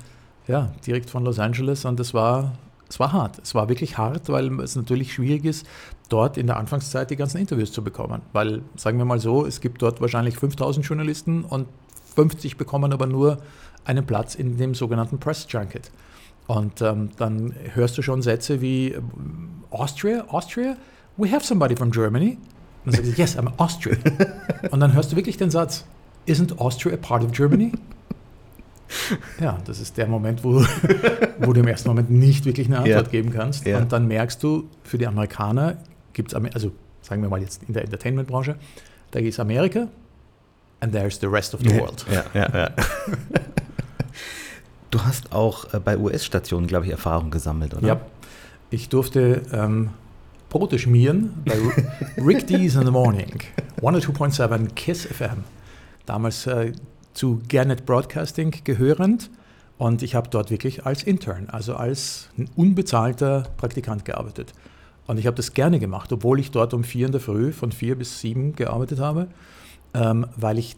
[0.46, 1.84] ja, direkt von Los Angeles.
[1.84, 2.52] Und es war,
[2.88, 3.38] es war hart.
[3.42, 5.66] Es war wirklich hart, weil es natürlich schwierig ist,
[6.08, 8.22] dort in der Anfangszeit die ganzen Interviews zu bekommen.
[8.32, 11.66] Weil, sagen wir mal so, es gibt dort wahrscheinlich 5000 Journalisten und
[12.14, 13.38] 50 bekommen aber nur
[13.84, 15.90] einen Platz in dem sogenannten Press Junket.
[16.46, 18.96] Und ähm, dann hörst du schon Sätze wie
[19.70, 20.76] Austria, Austria,
[21.16, 22.38] we have somebody from Germany.
[22.84, 23.98] Und dann sagst du, yes, I'm Austrian.
[24.70, 25.84] Und dann hörst du wirklich den Satz,
[26.26, 27.72] isn't Austria a part of Germany?
[29.40, 30.64] Ja, das ist der Moment, wo,
[31.38, 33.10] wo du im ersten Moment nicht wirklich eine Antwort ja.
[33.10, 33.66] geben kannst.
[33.66, 33.78] Ja.
[33.78, 35.76] Und dann merkst du, für die Amerikaner
[36.12, 38.56] gibt es, also sagen wir mal jetzt in der Entertainment-Branche,
[39.12, 39.88] da ist Amerika
[40.80, 42.04] and there's the rest of the world.
[42.10, 42.70] Ja, ja, ja.
[44.92, 47.88] Du hast auch äh, bei US-Stationen, glaube ich, Erfahrung gesammelt, oder?
[47.88, 48.00] Ja,
[48.70, 49.88] ich durfte ähm,
[50.50, 51.56] Brote schmieren bei
[52.22, 53.40] Rick D's in the Morning,
[53.80, 55.44] 102.7 KISS FM.
[56.04, 56.72] Damals äh,
[57.14, 59.30] zu Gannett Broadcasting gehörend.
[59.78, 64.52] Und ich habe dort wirklich als Intern, also als unbezahlter Praktikant gearbeitet.
[65.06, 67.72] Und ich habe das gerne gemacht, obwohl ich dort um vier in der Früh von
[67.72, 69.28] vier bis sieben gearbeitet habe,
[69.94, 70.76] ähm, weil ich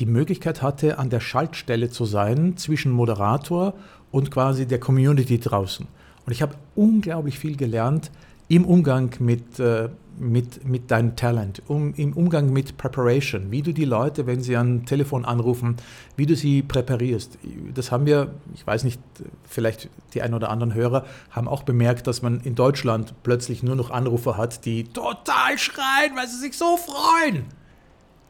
[0.00, 3.74] die Möglichkeit hatte, an der Schaltstelle zu sein zwischen Moderator
[4.10, 5.86] und quasi der Community draußen.
[6.26, 8.10] Und ich habe unglaublich viel gelernt
[8.48, 13.72] im Umgang mit, äh, mit, mit deinem Talent, um, im Umgang mit Preparation, wie du
[13.72, 15.76] die Leute, wenn sie an Telefon anrufen,
[16.16, 17.38] wie du sie präparierst.
[17.74, 19.00] Das haben wir, ich weiß nicht,
[19.44, 23.76] vielleicht die ein oder anderen Hörer haben auch bemerkt, dass man in Deutschland plötzlich nur
[23.76, 27.44] noch Anrufer hat, die total schreien, weil sie sich so freuen.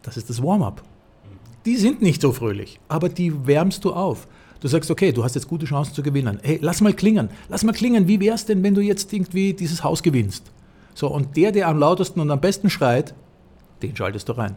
[0.02, 0.82] Das ist das Warm-up
[1.70, 4.26] die sind nicht so fröhlich, aber die wärmst du auf.
[4.58, 6.40] Du sagst, okay, du hast jetzt gute Chancen zu gewinnen.
[6.42, 8.08] Hey, lass mal klingen, lass mal klingen.
[8.08, 10.50] Wie wäre es denn, wenn du jetzt irgendwie dieses Haus gewinnst?
[10.94, 13.14] So, und der, der am lautesten und am besten schreit,
[13.82, 14.56] den schaltest du rein.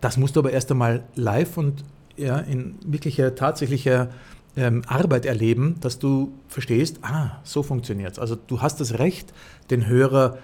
[0.00, 1.82] Das musst du aber erst einmal live und
[2.16, 4.10] ja, in wirklicher, tatsächlicher
[4.56, 8.18] ähm, Arbeit erleben, dass du verstehst, ah, so funktioniert es.
[8.20, 9.34] Also du hast das Recht,
[9.70, 10.38] den Hörer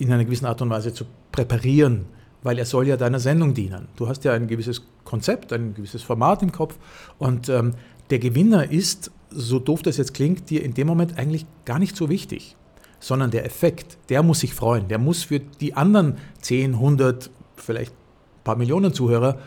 [0.00, 2.06] in einer gewissen Art und Weise zu präparieren,
[2.42, 3.88] weil er soll ja deiner Sendung dienen.
[3.96, 6.76] Du hast ja ein gewisses Konzept, ein gewisses Format im Kopf
[7.18, 7.74] und ähm,
[8.10, 11.96] der Gewinner ist, so doof das jetzt klingt, dir in dem Moment eigentlich gar nicht
[11.96, 12.56] so wichtig,
[13.00, 17.92] sondern der Effekt, der muss sich freuen, der muss für die anderen 10, 100, vielleicht
[17.92, 19.38] ein paar Millionen Zuhörer,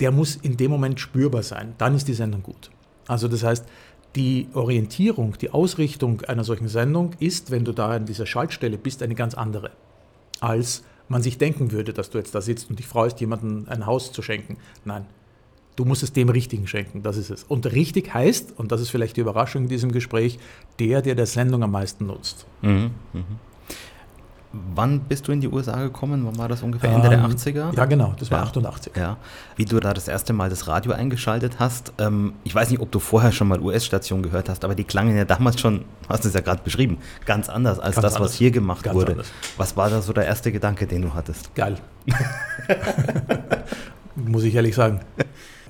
[0.00, 1.74] der muss in dem Moment spürbar sein.
[1.78, 2.70] Dann ist die Sendung gut.
[3.06, 3.64] Also das heißt,
[4.14, 9.02] die Orientierung, die Ausrichtung einer solchen Sendung ist, wenn du da an dieser Schaltstelle bist,
[9.02, 9.70] eine ganz andere
[10.40, 13.86] als man sich denken würde, dass du jetzt da sitzt und dich freust, jemandem ein
[13.86, 14.56] Haus zu schenken.
[14.84, 15.06] Nein,
[15.76, 17.44] du musst es dem Richtigen schenken, das ist es.
[17.44, 20.38] Und richtig heißt, und das ist vielleicht die Überraschung in diesem Gespräch,
[20.78, 22.46] der, der der Sendung am meisten nutzt.
[22.62, 23.22] Mhm, mh.
[24.74, 26.24] Wann bist du in die USA gekommen?
[26.26, 26.90] Wann war das ungefähr?
[26.90, 27.76] Ende ähm, der 80er?
[27.76, 28.44] Ja, genau, das war ja.
[28.44, 28.92] 88.
[28.96, 29.16] Ja.
[29.56, 31.92] Wie du da das erste Mal das Radio eingeschaltet hast.
[31.98, 35.16] Ähm, ich weiß nicht, ob du vorher schon mal US-Stationen gehört hast, aber die klangen
[35.16, 38.32] ja damals schon, hast du es ja gerade beschrieben, ganz anders als ganz das, anders.
[38.32, 39.12] was hier gemacht ganz wurde.
[39.12, 39.32] Anders.
[39.56, 41.54] Was war da so der erste Gedanke, den du hattest?
[41.54, 41.76] Geil.
[44.16, 45.00] Muss ich ehrlich sagen.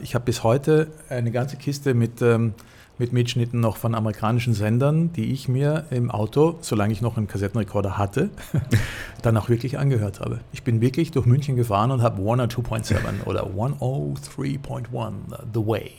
[0.01, 2.23] Ich habe bis heute eine ganze Kiste mit.
[2.23, 2.55] Ähm,
[2.99, 7.27] mit Mitschnitten noch von amerikanischen Sendern, die ich mir im Auto, solange ich noch einen
[7.27, 8.31] Kassettenrekorder hatte,
[9.23, 10.41] dann auch wirklich angehört habe.
[10.53, 15.13] Ich bin wirklich durch München gefahren und habe Warner 2.7 oder 103.1
[15.53, 15.91] The Wave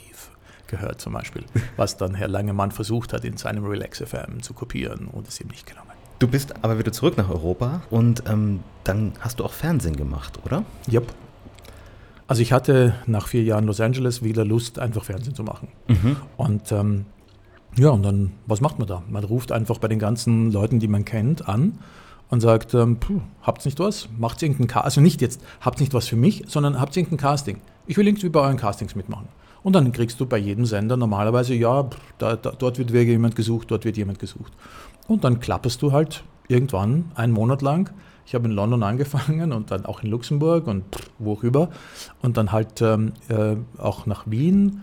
[0.67, 1.45] gehört zum Beispiel,
[1.77, 5.47] was dann Herr Langemann versucht hat, in seinem Relax FM zu kopieren und es ihm
[5.47, 5.87] nicht genommen.
[6.19, 10.39] Du bist aber wieder zurück nach Europa und ähm, dann hast du auch Fernsehen gemacht,
[10.45, 10.63] oder?
[10.91, 11.13] Yep.
[12.27, 15.69] Also ich hatte nach vier Jahren Los Angeles wieder Lust, einfach Fernsehen zu machen.
[15.87, 16.17] Mhm.
[16.35, 17.05] Und ähm,
[17.77, 19.03] ja, und dann, was macht man da?
[19.09, 21.79] Man ruft einfach bei den ganzen Leuten, die man kennt, an
[22.29, 24.09] und sagt, ähm, puh, habt's nicht was?
[24.17, 24.85] Macht's irgendein Casting?
[24.85, 27.61] Also nicht jetzt, habt nicht was für mich, sondern habt irgendein Casting.
[27.85, 29.27] Ich will irgendwie bei euren Castings mitmachen.
[29.63, 33.71] Und dann kriegst du bei jedem Sender normalerweise, ja, da, da, dort wird jemand gesucht,
[33.71, 34.51] dort wird jemand gesucht.
[35.07, 37.91] Und dann klapperst du halt irgendwann einen Monat lang
[38.27, 40.83] ich habe in London angefangen und dann auch in Luxemburg und
[41.17, 41.69] worüber
[42.21, 44.81] und dann halt ähm, äh, auch nach Wien.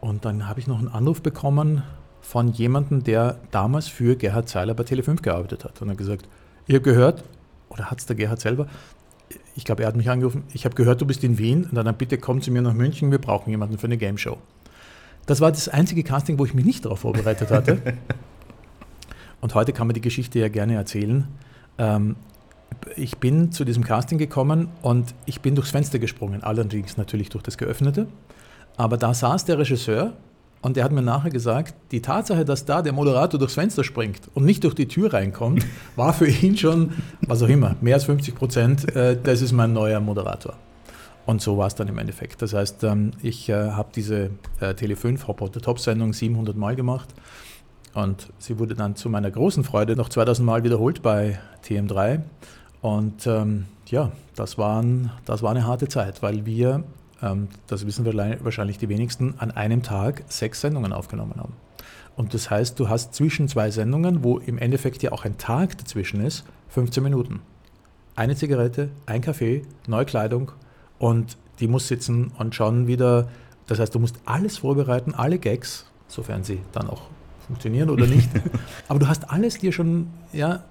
[0.00, 1.82] Und dann habe ich noch einen Anruf bekommen
[2.20, 5.80] von jemandem, der damals für Gerhard Zeiler bei Tele5 gearbeitet hat.
[5.80, 6.28] Und er hat gesagt,
[6.66, 7.24] ich habe gehört,
[7.70, 8.66] oder hat es der Gerhard selber?
[9.54, 11.96] Ich glaube, er hat mich angerufen, ich habe gehört, du bist in Wien, und dann
[11.96, 14.36] bitte komm zu mir nach München, wir brauchen jemanden für eine Game Show.
[15.24, 17.80] Das war das einzige Casting, wo ich mich nicht darauf vorbereitet hatte.
[19.40, 21.26] und heute kann man die Geschichte ja gerne erzählen.
[21.78, 22.16] Ähm,
[22.96, 27.42] ich bin zu diesem Casting gekommen und ich bin durchs Fenster gesprungen, allerdings natürlich durch
[27.42, 28.06] das geöffnete.
[28.76, 30.14] Aber da saß der Regisseur
[30.62, 34.20] und der hat mir nachher gesagt, die Tatsache, dass da der Moderator durchs Fenster springt
[34.34, 35.64] und nicht durch die Tür reinkommt,
[35.96, 39.72] war für ihn schon, was auch immer, mehr als 50 Prozent, äh, das ist mein
[39.72, 40.54] neuer Moderator.
[41.26, 42.42] Und so war es dann im Endeffekt.
[42.42, 44.30] Das heißt, ähm, ich äh, habe diese
[44.60, 47.08] äh, Tele5 Hop of the Top Sendung 700 Mal gemacht
[47.94, 52.20] und sie wurde dann zu meiner großen Freude noch 2000 Mal wiederholt bei TM3.
[52.82, 56.84] Und ähm, ja, das, waren, das war eine harte Zeit, weil wir,
[57.22, 61.54] ähm, das wissen wir wahrscheinlich die wenigsten, an einem Tag sechs Sendungen aufgenommen haben.
[62.16, 65.78] Und das heißt, du hast zwischen zwei Sendungen, wo im Endeffekt ja auch ein Tag
[65.78, 67.40] dazwischen ist, 15 Minuten.
[68.16, 70.52] Eine Zigarette, ein Kaffee, neue Kleidung
[70.98, 73.28] und die muss sitzen und schon wieder.
[73.66, 77.02] Das heißt, du musst alles vorbereiten, alle Gags, sofern sie dann auch
[77.46, 78.28] funktionieren oder nicht.
[78.88, 80.64] Aber du hast alles dir schon ja,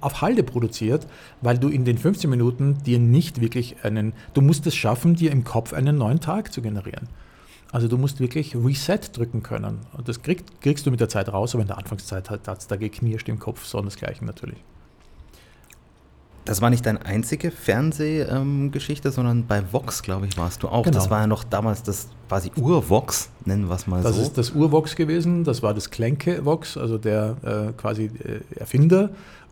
[0.00, 1.06] auf Halde produziert,
[1.42, 5.30] weil du in den 15 Minuten dir nicht wirklich einen, du musst es schaffen, dir
[5.30, 7.08] im Kopf einen neuen Tag zu generieren.
[7.72, 9.80] Also du musst wirklich Reset drücken können.
[9.96, 12.66] Und das krieg, kriegst du mit der Zeit raus, aber in der Anfangszeit hat es
[12.66, 14.58] da geknirscht im Kopf, so desgleichen natürlich.
[16.46, 20.84] Das war nicht deine einzige Fernsehgeschichte, ähm, sondern bei Vox, glaube ich, warst du auch.
[20.84, 20.94] Genau.
[20.94, 24.18] Das war ja noch damals das quasi Ur-Vox, nennen wir es mal das so.
[24.20, 29.10] Das ist das Ur-Vox gewesen, das war das Klenke-Vox, also der äh, quasi äh, Erfinder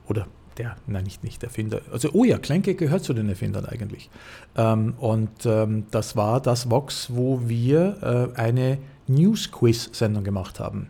[0.08, 0.26] oder
[0.58, 1.80] der, nein, nicht, nicht Erfinder.
[1.92, 4.08] Also, oh ja, Klenke gehört zu den Erfindern eigentlich.
[4.56, 10.88] Ähm, und ähm, das war das Vox, wo wir äh, eine News-Quiz-Sendung gemacht haben.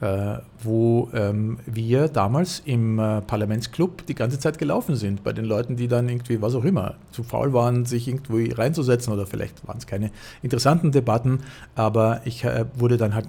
[0.00, 5.44] Äh, wo ähm, wir damals im äh, Parlamentsclub die ganze Zeit gelaufen sind, bei den
[5.44, 9.68] Leuten, die dann irgendwie, was auch immer, zu faul waren, sich irgendwie reinzusetzen oder vielleicht
[9.68, 11.40] waren es keine interessanten Debatten,
[11.74, 13.28] aber ich äh, wurde dann halt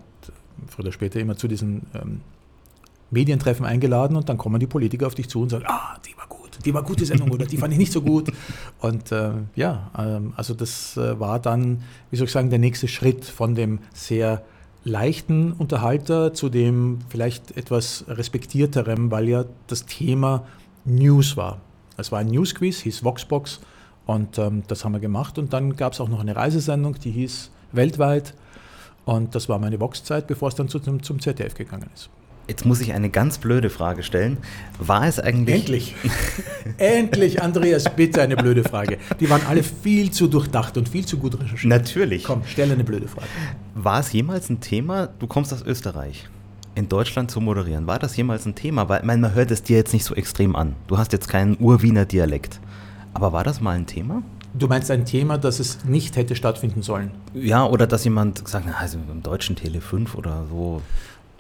[0.70, 2.22] früher oder später immer zu diesen ähm,
[3.12, 6.28] Medientreffen eingeladen und dann kommen die Politiker auf dich zu und sagen, ah, die war
[6.28, 8.32] gut, die war gute Sendung oder die fand ich nicht so gut.
[8.80, 12.88] Und äh, ja, ähm, also das äh, war dann, wie soll ich sagen, der nächste
[12.88, 14.44] Schritt von dem sehr
[14.84, 20.46] leichten Unterhalter zu dem vielleicht etwas respektierterem, weil ja das Thema
[20.86, 21.60] News war.
[21.98, 23.60] Es war ein Newsquiz, hieß Voxbox
[24.06, 27.12] und ähm, das haben wir gemacht und dann gab es auch noch eine Reisesendung, die
[27.12, 28.34] hieß Weltweit
[29.06, 32.10] und das war meine Vox-Zeit, bevor es dann zum, zum ZDF gegangen ist.
[32.48, 34.38] Jetzt muss ich eine ganz blöde Frage stellen.
[34.80, 35.56] War es eigentlich.
[35.56, 35.96] Endlich!
[36.78, 38.98] Endlich, Andreas, bitte eine blöde Frage.
[39.20, 41.70] Die waren alle viel zu durchdacht und viel zu gut recherchiert.
[41.70, 42.24] Natürlich.
[42.24, 43.28] Komm, stelle eine blöde Frage.
[43.76, 45.08] War es jemals ein Thema?
[45.20, 46.28] Du kommst aus Österreich.
[46.74, 47.88] In Deutschland zu moderieren.
[47.88, 48.90] War das jemals ein Thema?
[48.90, 50.76] Weil man hört es dir jetzt nicht so extrem an.
[50.88, 52.60] Du hast jetzt keinen Urwiener Dialekt.
[53.14, 54.24] Aber war das mal ein Thema?
[54.54, 57.12] Du meinst ein Thema, das es nicht hätte stattfinden sollen?
[57.34, 60.82] Ja, oder dass jemand sagt, also im deutschen Tele 5 oder so.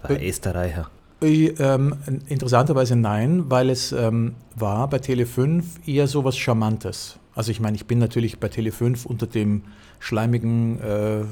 [0.04, 0.90] Bei äh, Österreicher.
[1.24, 1.96] Ähm,
[2.28, 7.20] interessanterweise nein, weil es ähm, war bei Tele5 eher so was Charmantes.
[7.36, 9.64] Also ich meine, ich bin natürlich bei Tele5 unter dem
[10.00, 11.24] schleimigen äh,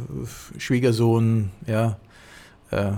[0.59, 1.97] Schwiegersohn, ja,
[2.69, 2.91] äh,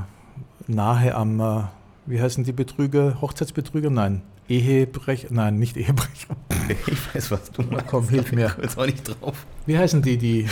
[0.67, 1.63] nahe am, äh,
[2.05, 3.89] wie heißen die Betrüger, Hochzeitsbetrüger?
[3.89, 4.21] Nein.
[4.49, 6.35] Ehebrecher, nein, nicht Ehebrecher.
[6.87, 7.87] Ich weiß, was du meinst.
[7.87, 8.53] Komm, hilf mir.
[8.57, 9.45] Ich jetzt auch nicht drauf.
[9.65, 10.47] Wie heißen die, die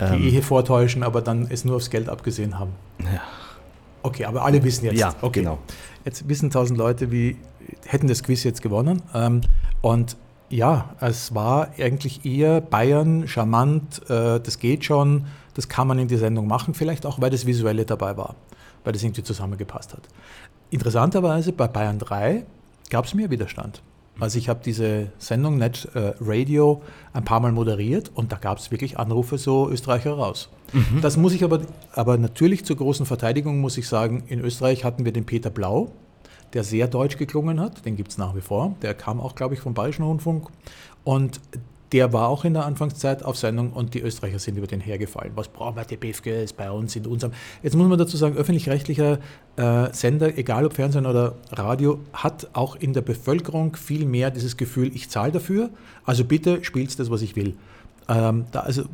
[0.00, 0.22] die Ähm.
[0.22, 2.72] Ehe vortäuschen, aber dann es nur aufs Geld abgesehen haben?
[2.98, 3.22] Ja,
[4.04, 5.00] Okay, aber alle wissen jetzt.
[5.00, 5.40] ja okay.
[5.40, 5.58] genau.
[6.04, 7.38] Jetzt wissen tausend Leute, wie
[7.86, 9.00] hätten das Quiz jetzt gewonnen.
[9.14, 9.40] Ähm,
[9.80, 10.18] und
[10.50, 16.06] ja, es war eigentlich eher Bayern, charmant, äh, das geht schon, das kann man in
[16.06, 18.36] die Sendung machen, vielleicht auch, weil das Visuelle dabei war,
[18.84, 20.02] weil das irgendwie zusammengepasst hat.
[20.68, 22.44] Interessanterweise bei Bayern 3
[22.90, 23.82] gab es mehr Widerstand.
[24.20, 28.58] Also ich habe diese Sendung Net äh, Radio ein paar Mal moderiert und da gab
[28.58, 30.48] es wirklich Anrufe so Österreicher raus.
[31.02, 31.60] Das muss ich aber,
[31.92, 35.92] aber natürlich zur großen Verteidigung muss ich sagen, in Österreich hatten wir den Peter Blau,
[36.52, 39.54] der sehr deutsch geklungen hat, den gibt es nach wie vor, der kam auch, glaube
[39.54, 40.48] ich, vom Bayerischen Rundfunk.
[41.04, 41.40] Und
[41.94, 45.30] der war auch in der Anfangszeit auf Sendung und die Österreicher sind über den hergefallen.
[45.36, 47.32] Was brauchen wir, die ist bei uns in unserem.
[47.62, 49.20] Jetzt muss man dazu sagen, öffentlich-rechtlicher
[49.54, 54.56] äh, Sender, egal ob Fernsehen oder Radio, hat auch in der Bevölkerung viel mehr dieses
[54.56, 55.70] Gefühl, ich zahle dafür,
[56.04, 57.54] also bitte spielst das, was ich will.
[58.08, 58.86] Ähm, da, also,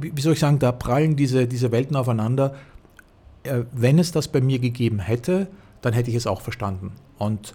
[0.00, 2.54] wie wie soll ich sagen, da prallen diese, diese Welten aufeinander.
[3.42, 5.48] Äh, wenn es das bei mir gegeben hätte,
[5.82, 6.92] dann hätte ich es auch verstanden.
[7.18, 7.54] Und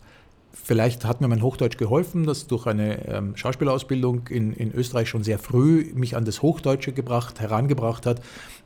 [0.64, 5.24] vielleicht hat mir mein Hochdeutsch geholfen, das durch eine ähm, Schauspielausbildung in, in Österreich schon
[5.24, 8.22] sehr früh mich an das Hochdeutsche gebracht, herangebracht hat.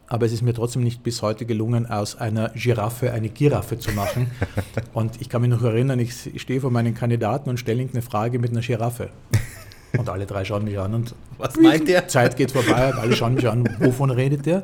[0.08, 3.92] Aber es ist mir trotzdem nicht bis heute gelungen, aus einer Giraffe eine Giraffe zu
[3.92, 4.32] machen.
[4.94, 8.02] Und ich kann mich noch erinnern, ich, stehe vor meinen Kandidaten und stelle ihnen eine
[8.02, 9.10] Frage mit einer Giraffe.
[9.96, 12.08] Und alle drei schauen mich an und Was meint der?
[12.08, 14.64] Zeit geht vorbei, alle schauen mich an, wovon redet der?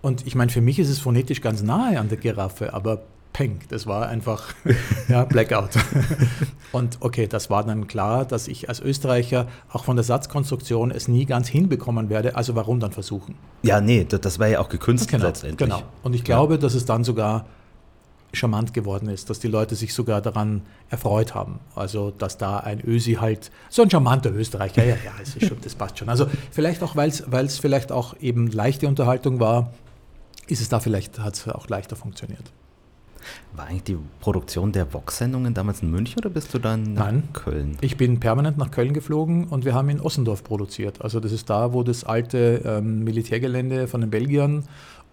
[0.00, 3.02] Und ich meine, für mich ist es phonetisch ganz nahe an der Giraffe, aber
[3.34, 4.54] peng, das war einfach
[5.08, 5.70] ja, Blackout.
[6.72, 11.08] Und okay, das war dann klar, dass ich als Österreicher auch von der Satzkonstruktion es
[11.08, 13.34] nie ganz hinbekommen werde, also warum dann versuchen?
[13.62, 15.68] Ja, nee, das, war ja auch gekünstelt letztendlich.
[15.68, 15.82] Genau.
[16.02, 17.44] Und ich glaube, dass es dann sogar
[18.32, 21.60] charmant geworden ist, dass die Leute sich sogar daran erfreut haben.
[21.74, 25.58] Also, dass da ein Ösi halt, so ein charmanter Österreicher, ja, ja, das, ist schon,
[25.60, 26.08] das passt schon.
[26.08, 27.10] Also, vielleicht auch, weil
[27.46, 29.72] es vielleicht auch eben leichte Unterhaltung war,
[30.46, 32.52] ist es da vielleicht, hat es auch leichter funktioniert.
[33.54, 37.28] War eigentlich die Produktion der Vox-Sendungen damals in München oder bist du dann nach Nein.
[37.32, 37.76] Köln?
[37.80, 41.02] Ich bin permanent nach Köln geflogen und wir haben in Ossendorf produziert.
[41.02, 44.64] Also das ist da, wo das alte ähm, Militärgelände von den Belgiern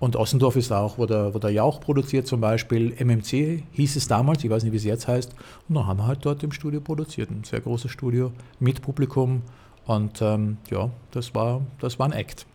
[0.02, 2.92] und Ossendorf ist auch, wo der, wo der Jauch produziert zum Beispiel.
[3.00, 5.32] MMC hieß es damals, ich weiß nicht, wie es jetzt heißt.
[5.70, 7.30] Und dann haben wir halt dort im Studio produziert.
[7.30, 9.44] Ein sehr großes Studio mit Publikum.
[9.86, 12.48] Und ähm, ja, das war, das war ein Act.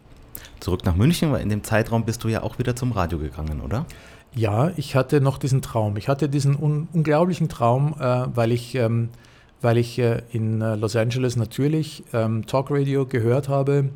[0.58, 3.60] Zurück nach München, weil in dem Zeitraum bist du ja auch wieder zum Radio gegangen,
[3.60, 3.86] oder?
[4.36, 5.96] Ja, ich hatte noch diesen Traum.
[5.96, 9.08] Ich hatte diesen un unglaublichen Traum, äh, weil ich, ähm,
[9.62, 13.88] weil ich äh, in äh, Los Angeles natürlich ähm, Talkradio gehört habe,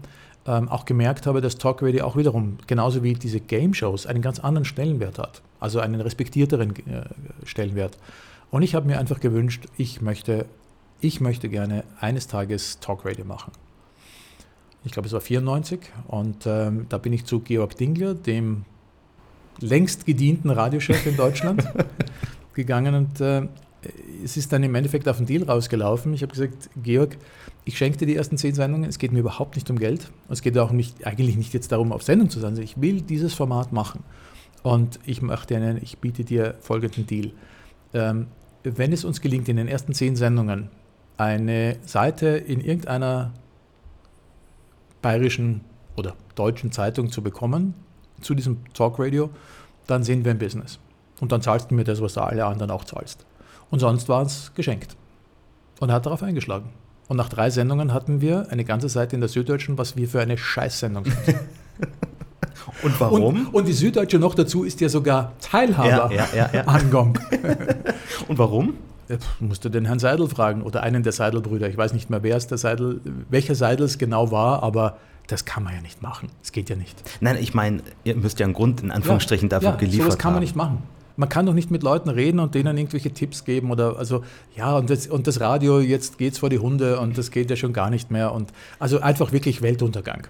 [0.46, 4.38] ähm, auch gemerkt habe, dass Talkradio auch wiederum, genauso wie diese Game Shows, einen ganz
[4.38, 5.42] anderen Stellenwert hat.
[5.60, 7.04] Also einen respektierteren äh,
[7.44, 7.98] Stellenwert.
[8.50, 10.46] Und ich habe mir einfach gewünscht, ich möchte,
[11.02, 13.52] ich möchte gerne eines Tages Talkradio machen.
[14.84, 18.64] Ich glaube, es war 94 und ähm, da bin ich zu Georg Dingler, dem
[19.60, 21.64] längst gedienten Radiochef in Deutschland,
[22.54, 23.46] gegangen und äh,
[24.22, 26.12] es ist dann im Endeffekt auf den Deal rausgelaufen.
[26.12, 27.16] Ich habe gesagt, Georg,
[27.64, 30.10] ich schenke dir die ersten zehn Sendungen, es geht mir überhaupt nicht um Geld.
[30.28, 32.56] Es geht auch nicht, eigentlich nicht jetzt darum, auf Sendung zu sein.
[32.58, 34.02] Ich will dieses Format machen.
[34.62, 37.32] Und ich mache dir einen, ich biete dir folgenden Deal.
[37.94, 38.26] Ähm,
[38.62, 40.68] wenn es uns gelingt, in den ersten zehn Sendungen
[41.16, 43.32] eine Seite in irgendeiner
[45.00, 45.62] bayerischen
[45.96, 47.74] oder deutschen Zeitung zu bekommen,
[48.20, 49.30] zu diesem Talkradio,
[49.86, 50.78] dann sind wir im Business.
[51.20, 53.26] Und dann zahlst du mir das, was du alle anderen auch zahlst.
[53.70, 54.96] Und sonst war es geschenkt.
[55.80, 56.70] Und er hat darauf eingeschlagen.
[57.08, 60.20] Und nach drei Sendungen hatten wir eine ganze Seite in der Süddeutschen, was wir für
[60.20, 61.40] eine Scheißsendung sind.
[62.82, 63.46] Und warum?
[63.46, 67.18] Und, und die Süddeutsche noch dazu ist ja sogar Teilhaber Ja, ja, ja, an Gong.
[68.28, 68.74] Und warum?
[69.40, 71.68] Musst du den Herrn Seidel fragen oder einen der Seidel-Brüder.
[71.68, 74.98] Ich weiß nicht mehr, wer es der Seidel, welcher Seidel es genau war, aber
[75.30, 76.28] das kann man ja nicht machen.
[76.42, 77.02] Es geht ja nicht.
[77.20, 80.32] Nein, ich meine, ihr müsst ja einen Grund in Anführungsstrichen dafür ja, geliefert sowas kann
[80.32, 80.42] man haben.
[80.42, 80.82] nicht machen.
[81.16, 84.24] Man kann doch nicht mit Leuten reden und denen irgendwelche Tipps geben oder also
[84.56, 87.56] ja und das, und das Radio jetzt geht's vor die Hunde und das geht ja
[87.56, 90.28] schon gar nicht mehr und also einfach wirklich Weltuntergang.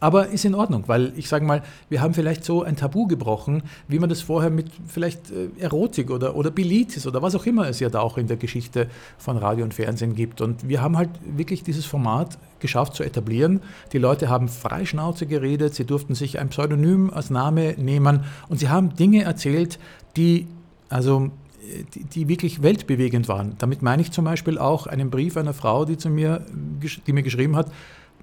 [0.00, 3.62] Aber ist in Ordnung, weil ich sage mal, wir haben vielleicht so ein Tabu gebrochen,
[3.86, 7.68] wie man das vorher mit vielleicht äh, Erotik oder, oder Bilitis oder was auch immer
[7.68, 10.40] es ja da auch in der Geschichte von Radio und Fernsehen gibt.
[10.40, 13.60] Und wir haben halt wirklich dieses Format geschafft zu etablieren.
[13.92, 18.58] Die Leute haben frei Schnauze geredet, sie durften sich ein Pseudonym als Name nehmen und
[18.58, 19.78] sie haben Dinge erzählt,
[20.16, 20.46] die
[20.88, 21.30] also
[21.62, 23.54] äh, die, die wirklich weltbewegend waren.
[23.58, 26.44] Damit meine ich zum Beispiel auch einen Brief einer Frau, die, zu mir,
[26.80, 27.70] gesch- die mir geschrieben hat,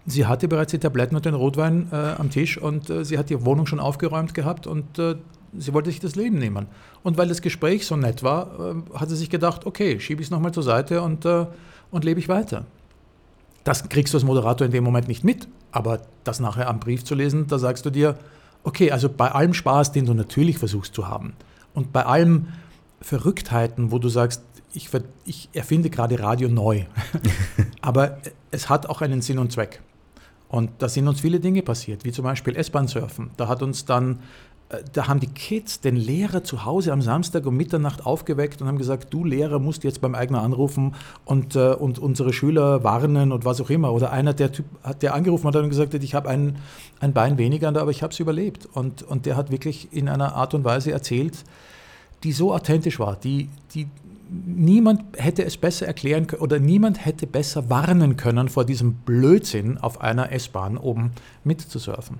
[0.07, 3.29] sie hatte bereits die Tabletten und den Rotwein äh, am Tisch und äh, sie hat
[3.29, 5.15] die Wohnung schon aufgeräumt gehabt und äh,
[5.55, 6.67] sie wollte sich das Leben nehmen.
[7.03, 10.27] Und weil das Gespräch so nett war, äh, hat sie sich gedacht, okay, schiebe ich
[10.27, 11.45] es nochmal zur Seite und, äh,
[11.91, 12.65] und lebe ich weiter.
[13.65, 17.03] Das kriegst du als Moderator in dem Moment nicht mit, aber das nachher am Brief
[17.03, 18.17] zu lesen, da sagst du dir,
[18.63, 21.33] okay, also bei allem Spaß, den du natürlich versuchst zu haben
[21.73, 22.47] und bei allem
[23.01, 24.41] Verrücktheiten, wo du sagst,
[24.73, 24.89] ich,
[25.25, 26.85] ich erfinde gerade Radio neu,
[27.81, 28.19] aber
[28.51, 29.81] es hat auch einen Sinn und Zweck.
[30.49, 33.31] Und da sind uns viele Dinge passiert, wie zum Beispiel S-Bahn-Surfen.
[33.37, 34.19] Da hat uns dann
[34.69, 38.67] äh, da haben die Kids den Lehrer zu Hause am Samstag um Mitternacht aufgeweckt und
[38.67, 40.95] haben gesagt, du Lehrer musst jetzt beim Eigner anrufen
[41.25, 43.93] und, äh, und unsere Schüler warnen und was auch immer.
[43.93, 46.57] Oder einer, der Typ, hat, der angerufen hat und gesagt hat, ich habe ein,
[46.99, 48.67] ein Bein weniger, aber ich habe es überlebt.
[48.73, 51.43] Und, und der hat wirklich in einer Art und Weise erzählt,
[52.23, 53.87] die so authentisch war, die, die
[54.29, 59.77] niemand hätte es besser erklären können oder niemand hätte besser warnen können vor diesem Blödsinn
[59.77, 61.11] auf einer S-Bahn oben
[61.43, 62.19] mitzusurfen.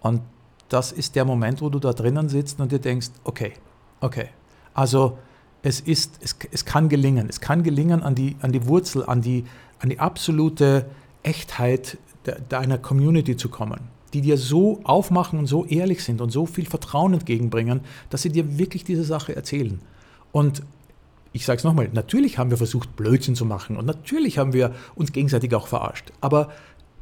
[0.00, 0.20] Und
[0.68, 3.52] das ist der Moment, wo du da drinnen sitzt und dir denkst, okay,
[4.00, 4.28] okay.
[4.74, 5.18] Also
[5.62, 7.28] es ist, es, es kann gelingen.
[7.28, 9.44] Es kann gelingen, an die, an die Wurzel, an die,
[9.80, 10.86] an die absolute
[11.22, 13.80] Echtheit de, deiner Community zu kommen,
[14.12, 17.80] die dir so aufmachen und so ehrlich sind und so viel Vertrauen entgegenbringen,
[18.10, 19.80] dass sie dir wirklich diese Sache erzählen.
[20.32, 20.62] Und
[21.36, 24.74] ich sage es nochmal, natürlich haben wir versucht, Blödsinn zu machen und natürlich haben wir
[24.94, 26.10] uns gegenseitig auch verarscht.
[26.20, 26.50] Aber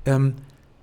[0.05, 0.35] ähm,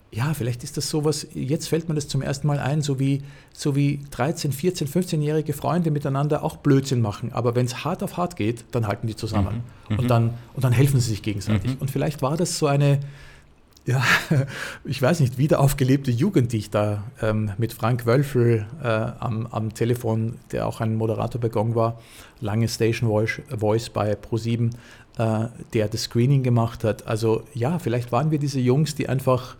[0.10, 3.24] ja, vielleicht ist das sowas, jetzt fällt mir das zum ersten Mal ein, so wie,
[3.54, 7.32] so wie 13, 14, 15-jährige Freunde miteinander auch Blödsinn machen.
[7.34, 9.64] Aber wenn es hart auf hart geht, dann halten die zusammen.
[9.89, 9.99] Mhm.
[9.99, 11.72] Und, dann, und dann helfen sie sich gegenseitig.
[11.72, 11.78] Mhm.
[11.80, 12.99] Und vielleicht war das so eine,
[13.86, 14.03] ja,
[14.86, 19.47] ich weiß nicht, wieder aufgelebte Jugend, die ich da ähm, mit Frank Wölfel äh, am,
[19.47, 21.99] am Telefon, der auch ein Moderator bei Gong war,
[22.39, 24.71] lange Station Voice, Voice bei Pro7,
[25.17, 27.07] äh, der das Screening gemacht hat.
[27.07, 29.55] Also ja, vielleicht waren wir diese Jungs, die einfach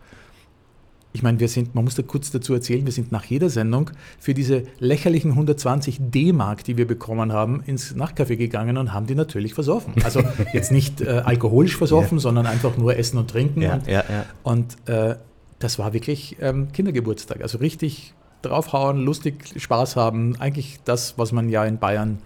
[1.14, 3.92] ich meine, wir sind, man muss da kurz dazu erzählen, wir sind nach jeder Sendung
[4.20, 9.16] für diese lächerlichen 120 D-Mark, die wir bekommen haben, ins Nachtcafé gegangen und haben die
[9.16, 9.94] natürlich versoffen.
[10.04, 12.22] Also jetzt nicht äh, alkoholisch versoffen, ja.
[12.22, 13.62] sondern einfach nur Essen und Trinken.
[13.62, 14.04] Ja, und, ja,
[14.44, 15.16] und äh,
[15.60, 17.42] das war wirklich ähm, Kindergeburtstag.
[17.42, 20.36] Also richtig draufhauen, lustig, Spaß haben.
[20.40, 22.20] Eigentlich das, was man ja in Bayern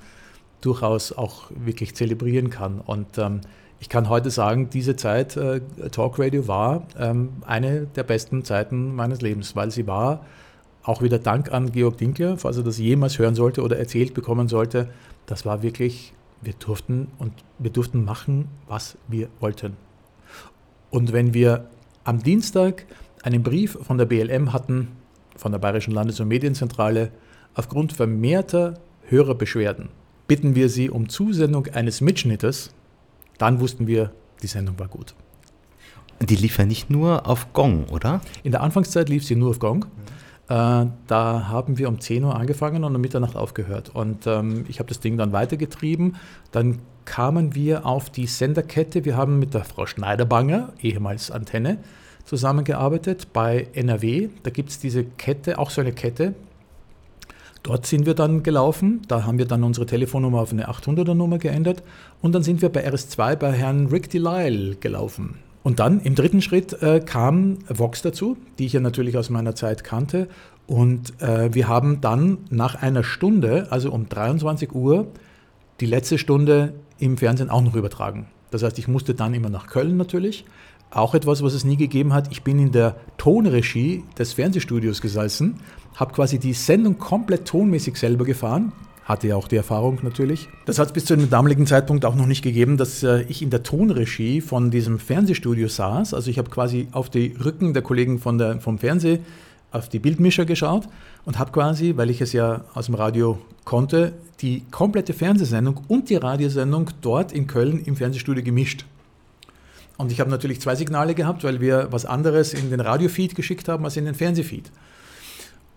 [0.62, 2.80] durchaus auch wirklich zelebrieren kann.
[2.80, 3.42] Und ähm,
[3.80, 5.62] ich kann heute sagen, diese Zeit äh,
[5.92, 10.26] Talk Radio war ähm, eine der besten Zeiten meines Lebens, weil sie war,
[10.84, 14.48] auch wieder Dank an Georg Dinkler, falls er das jemals hören sollte oder erzählt bekommen
[14.48, 14.90] sollte,
[15.26, 19.76] das war wirklich, wir durften und wir durften machen, was wir wollten.
[20.92, 21.68] Und wenn wir
[22.04, 22.86] am Dienstag
[23.24, 24.90] einen Brief von der BLM hatten,
[25.36, 27.12] von der Bayerischen Landes- und Medienzentrale,
[27.56, 28.76] aufgrund vermehrter
[29.08, 29.90] Hörerbeschwerden,
[30.28, 32.72] bitten wir Sie um Zusendung eines Mitschnittes
[33.38, 34.12] dann wussten wir,
[34.42, 35.16] die Sendung war gut.
[36.22, 38.22] Die lief ja nicht nur auf Gong, oder?
[38.44, 39.86] In der Anfangszeit lief sie nur auf Gong.
[40.48, 43.92] Äh, da haben wir um 10 Uhr angefangen und um Mitternacht aufgehört.
[43.94, 46.16] Und ähm, ich habe das Ding dann weitergetrieben.
[46.52, 49.06] Dann kamen wir auf die Senderkette.
[49.06, 51.80] Wir haben mit der Frau Schneiderbanger, ehemals Antenne,
[52.26, 54.30] zusammengearbeitet bei NRW.
[54.44, 56.34] Da gibt es diese Kette, auch so eine Kette,
[57.66, 61.40] Dort sind wir dann gelaufen, da haben wir dann unsere Telefonnummer auf eine 800er Nummer
[61.40, 61.82] geändert
[62.22, 65.40] und dann sind wir bei RS2 bei Herrn Rick Delisle gelaufen.
[65.64, 69.56] Und dann im dritten Schritt äh, kam Vox dazu, die ich ja natürlich aus meiner
[69.56, 70.28] Zeit kannte.
[70.68, 75.08] Und äh, wir haben dann nach einer Stunde, also um 23 Uhr,
[75.80, 78.28] die letzte Stunde im Fernsehen auch noch übertragen.
[78.52, 80.46] Das heißt, ich musste dann immer nach Köln natürlich.
[80.92, 82.32] Auch etwas, was es nie gegeben hat.
[82.32, 85.56] Ich bin in der Tonregie des Fernsehstudios gesessen
[85.96, 88.72] habe quasi die Sendung komplett tonmäßig selber gefahren.
[89.04, 90.50] Hatte ja auch die Erfahrung natürlich.
[90.66, 93.42] Das hat es bis zu dem damaligen Zeitpunkt auch noch nicht gegeben, dass äh, ich
[93.44, 96.16] in der Tonregie von diesem Fernsehstudio saß.
[96.16, 99.20] Also ich habe quasi auf die Rücken der Kollegen von der, vom Fernseh
[99.72, 100.88] auf die Bildmischer geschaut
[101.26, 106.10] und habe quasi, weil ich es ja aus dem Radio konnte, die komplette Fernsehsendung und
[106.10, 108.86] die Radiosendung dort in Köln im Fernsehstudio gemischt.
[109.98, 113.68] Und ich habe natürlich zwei Signale gehabt, weil wir was anderes in den Radiofeed geschickt
[113.68, 114.72] haben als in den Fernsehfeed.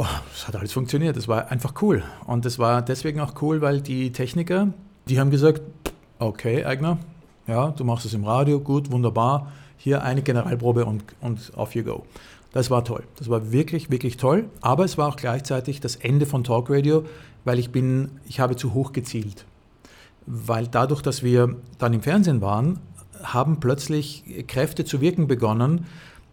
[0.01, 1.17] Oh, das hat alles funktioniert.
[1.17, 2.05] Das war einfach cool.
[2.27, 4.69] Und das war deswegen auch cool, weil die Techniker,
[5.09, 5.61] die haben gesagt,
[6.21, 6.99] okay, Eigner,
[7.49, 9.51] ja, du machst es im Radio, gut, wunderbar.
[9.77, 12.05] Hier eine Generalprobe und, und off you go.
[12.53, 13.03] Das war toll.
[13.17, 14.45] Das war wirklich, wirklich toll.
[14.61, 17.05] Aber es war auch gleichzeitig das Ende von Talk Radio,
[17.45, 19.47] weil ich bin, ich habe zu hoch gezielt.
[20.27, 22.79] Weil dadurch, dass wir dann im Fernsehen waren,
[23.23, 25.87] haben plötzlich Kräfte zu wirken begonnen,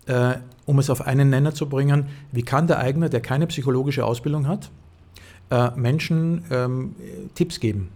[0.06, 0.36] äh,
[0.66, 4.48] um es auf einen Nenner zu bringen, wie kann der Eigner, der keine psychologische Ausbildung
[4.48, 4.72] hat,
[5.52, 6.96] äh, Menschen ähm,
[7.36, 7.90] Tipps geben?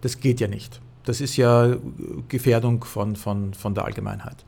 [0.00, 0.80] Das geht ja nicht.
[1.04, 1.76] Das ist ja
[2.28, 4.44] Gefährdung von, von, von der Allgemeinheit.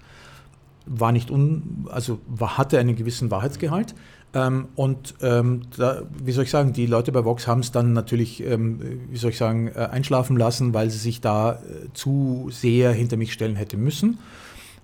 [0.86, 3.94] war nicht un, also war, hatte einen gewissen Wahrheitsgehalt.
[4.34, 7.92] Ähm, und ähm, da, wie soll ich sagen, die Leute bei Vox haben es dann
[7.92, 12.48] natürlich, ähm, wie soll ich sagen, äh, einschlafen lassen, weil sie sich da äh, zu
[12.50, 14.18] sehr hinter mich stellen hätte müssen.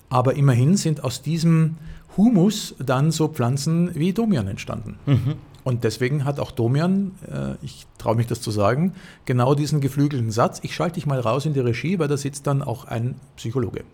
[0.08, 1.76] Aber immerhin sind aus diesem
[2.16, 4.98] Humus dann so Pflanzen wie Domian entstanden.
[5.06, 5.34] Mhm.
[5.64, 8.94] Und deswegen hat auch Domian, äh, ich traue mich das zu sagen,
[9.26, 12.46] genau diesen geflügelten Satz, ich schalte dich mal raus in die Regie, weil da sitzt
[12.46, 13.84] dann auch ein Psychologe.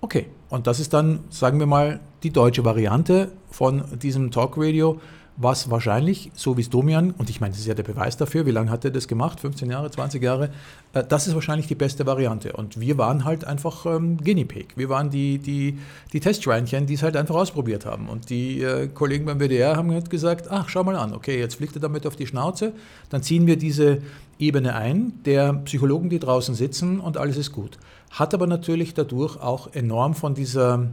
[0.00, 5.00] Okay, und das ist dann, sagen wir mal, die deutsche Variante von diesem Talkradio
[5.42, 8.44] was wahrscheinlich, so wie es Domian, und ich meine, das ist ja der Beweis dafür,
[8.44, 9.40] wie lange hat er das gemacht?
[9.40, 10.50] 15 Jahre, 20 Jahre?
[10.92, 12.52] Äh, das ist wahrscheinlich die beste Variante.
[12.52, 14.68] Und wir waren halt einfach ähm, Guinea Pig.
[14.76, 15.78] Wir waren die, die,
[16.12, 18.08] die Testschweinchen, die es halt einfach ausprobiert haben.
[18.10, 21.54] Und die äh, Kollegen beim WDR haben halt gesagt, ach, schau mal an, okay, jetzt
[21.54, 22.74] fliegt er damit auf die Schnauze,
[23.08, 24.02] dann ziehen wir diese
[24.38, 27.78] Ebene ein, der Psychologen, die draußen sitzen und alles ist gut.
[28.10, 30.88] Hat aber natürlich dadurch auch enorm von dieser,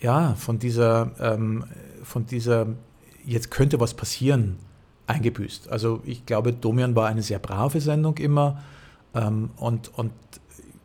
[0.00, 1.64] ja, von dieser, ähm,
[2.02, 2.68] von dieser
[3.24, 4.58] jetzt könnte was passieren,
[5.06, 5.70] eingebüßt.
[5.70, 8.62] Also ich glaube, Domian war eine sehr brave Sendung immer
[9.14, 10.12] ähm, und, und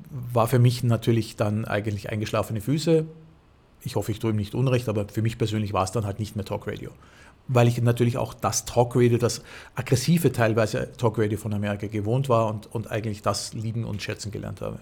[0.09, 3.05] war für mich natürlich dann eigentlich eingeschlafene Füße.
[3.83, 6.19] Ich hoffe, ich tue ihm nicht Unrecht, aber für mich persönlich war es dann halt
[6.19, 6.91] nicht mehr Talkradio.
[7.47, 9.41] Weil ich natürlich auch das Talkradio, das
[9.75, 14.61] aggressive teilweise Talkradio von Amerika gewohnt war und, und eigentlich das lieben und schätzen gelernt
[14.61, 14.79] habe.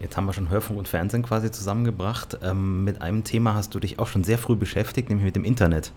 [0.00, 2.38] Jetzt haben wir schon Hörfunk und Fernsehen quasi zusammengebracht.
[2.42, 5.44] Ähm, mit einem Thema hast du dich auch schon sehr früh beschäftigt, nämlich mit dem
[5.44, 5.92] Internet.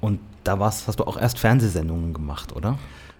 [0.00, 2.78] Und da warst, hast du auch erst Fernsehsendungen gemacht, oder?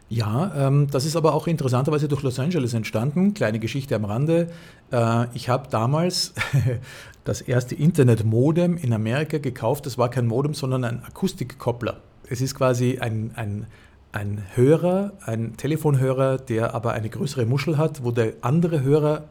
[0.09, 3.33] Ja, ähm, das ist aber auch interessanterweise durch Los Angeles entstanden.
[3.33, 4.49] Kleine Geschichte am Rande.
[4.91, 6.35] Äh, ich habe damals
[7.25, 9.87] das erste Internet-Modem in Amerika gekauft.
[9.87, 12.01] Das war kein Modem, sondern ein Akustikkoppler.
[12.29, 13.67] Es ist quasi ein, ein,
[14.11, 19.29] ein Hörer, ein Telefonhörer, der aber eine größere Muschel hat, wo der andere Hörer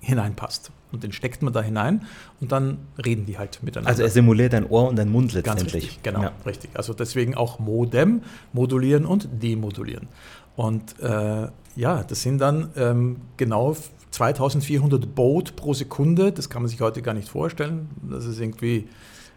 [0.00, 0.70] hineinpasst.
[0.92, 2.06] Und den steckt man da hinein
[2.40, 3.90] und dann reden die halt miteinander.
[3.90, 5.72] Also er simuliert ein Ohr und ein Mund letztendlich.
[5.72, 6.32] Ganz richtig, genau, ja.
[6.46, 6.70] richtig.
[6.74, 8.22] Also deswegen auch Modem,
[8.52, 10.08] modulieren und demodulieren.
[10.54, 13.76] Und äh, ja, das sind dann ähm, genau
[14.10, 16.32] 2400 Boot pro Sekunde.
[16.32, 17.90] Das kann man sich heute gar nicht vorstellen.
[18.08, 18.88] Das ist irgendwie,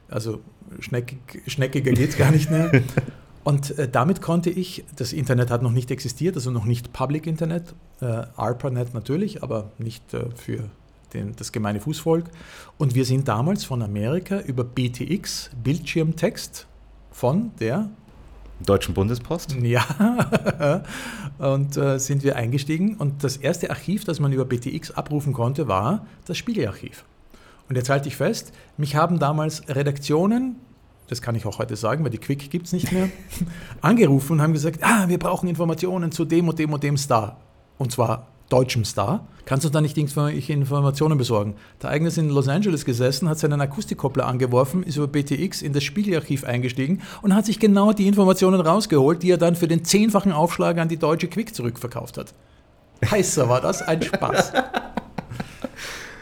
[0.08, 0.40] also
[0.80, 2.72] schneckig, schneckiger geht es gar nicht mehr.
[3.44, 7.26] Und äh, damit konnte ich, das Internet hat noch nicht existiert, also noch nicht Public
[7.26, 10.70] Internet, äh, ARPANET natürlich, aber nicht äh, für
[11.14, 12.26] den, das gemeine Fußvolk.
[12.78, 16.68] Und wir sind damals von Amerika über BTX, Bildschirmtext,
[17.12, 17.90] von der
[18.66, 19.56] Deutschen Bundespost?
[19.62, 20.84] Ja,
[21.38, 22.96] und äh, sind wir eingestiegen.
[22.96, 27.06] Und das erste Archiv, das man über BTX abrufen konnte, war das Spiegelarchiv.
[27.70, 30.58] Und jetzt halte ich fest, mich haben damals Redaktionen
[31.10, 33.10] das kann ich auch heute sagen, weil die Quick gibt es nicht mehr,
[33.82, 37.38] angerufen und haben gesagt, ah, wir brauchen Informationen zu dem und dem und dem Star.
[37.80, 39.28] Und zwar deutschem Star.
[39.46, 41.56] Kannst du da nicht Informationen besorgen?
[41.82, 45.74] Der Eigner ist in Los Angeles gesessen, hat seinen Akustikkoppler angeworfen, ist über BTX in
[45.74, 49.86] das Spiegelarchiv eingestiegen und hat sich genau die Informationen rausgeholt, die er dann für den
[49.86, 52.34] zehnfachen Aufschlag an die deutsche Quick zurückverkauft hat.
[53.10, 54.54] Heißer war das ein Spaß.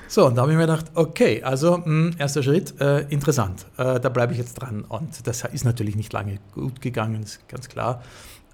[0.09, 3.65] So, und da habe ich mir gedacht, okay, also mh, hm, erster Schritt, äh, interessant,
[3.77, 4.85] äh, da bleibe ich jetzt dran.
[4.87, 8.01] Und das ist natürlich nicht lange gut gegangen, ist ganz klar.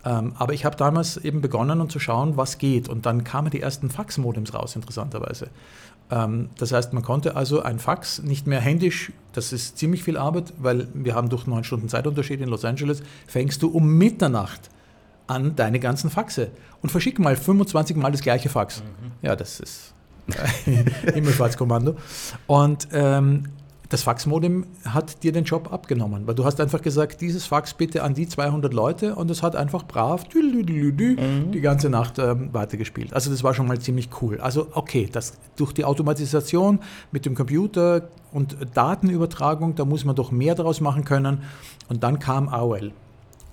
[0.06, 2.90] Ähm, aber ich habe damals eben begonnen um zu schauen, was geht.
[2.90, 5.48] Und dann kamen die ersten Faxmodems raus, interessanterweise.
[6.12, 10.18] Ähm, das heißt, man konnte also ein Fax nicht mehr händisch, das ist ziemlich viel
[10.18, 14.70] Arbeit, weil wir haben durch neun Stunden Zeitunterschied in Los Angeles, fängst du um Mitternacht
[15.28, 16.52] an deine ganzen Faxe
[16.82, 18.82] und verschick mal 25 Mal das gleiche Fax.
[18.82, 19.12] Mhm.
[19.22, 19.94] Ja, das ist
[21.14, 21.96] Himmelfahrtskommando.
[22.48, 23.46] Und ähm,
[23.90, 28.04] das Faxmodem hat dir den Job abgenommen, weil du hast einfach gesagt, dieses Fax bitte
[28.04, 31.52] an die 200 Leute und es hat einfach brav mhm.
[31.52, 33.14] die ganze Nacht ähm, weitergespielt.
[33.14, 34.40] Also das war schon mal ziemlich cool.
[34.40, 36.80] Also okay, das, durch die Automatisation
[37.12, 41.44] mit dem Computer und Datenübertragung, da muss man doch mehr daraus machen können.
[41.90, 42.92] Und dann kam AOL.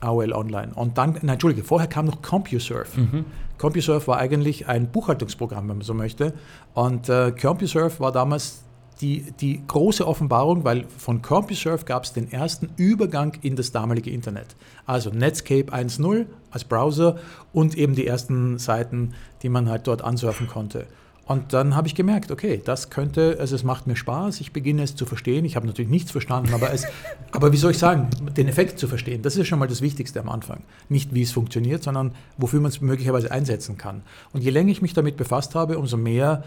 [0.00, 0.72] AOL Online.
[0.74, 2.98] Und dann, nein, Entschuldige, vorher kam noch CompuServe.
[2.98, 3.24] Mhm.
[3.58, 6.32] CompuServe war eigentlich ein Buchhaltungsprogramm, wenn man so möchte.
[6.72, 8.62] Und äh, CompuServe war damals
[9.00, 14.10] die, die große Offenbarung, weil von CompuServe gab es den ersten Übergang in das damalige
[14.10, 14.56] Internet.
[14.86, 17.16] Also Netscape 1.0 als Browser
[17.52, 20.86] und eben die ersten Seiten, die man halt dort ansurfen konnte.
[21.30, 24.82] Und dann habe ich gemerkt, okay, das könnte, also es macht mir Spaß, ich beginne
[24.82, 25.44] es zu verstehen.
[25.44, 26.86] Ich habe natürlich nichts verstanden, aber es,
[27.30, 30.18] aber wie soll ich sagen, den Effekt zu verstehen, das ist schon mal das Wichtigste
[30.18, 30.64] am Anfang.
[30.88, 34.02] Nicht wie es funktioniert, sondern wofür man es möglicherweise einsetzen kann.
[34.32, 36.42] Und je länger ich mich damit befasst habe, umso mehr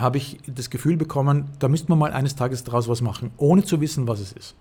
[0.00, 3.64] habe ich das Gefühl bekommen, da müsste man mal eines Tages daraus was machen, ohne
[3.64, 4.54] zu wissen, was es ist.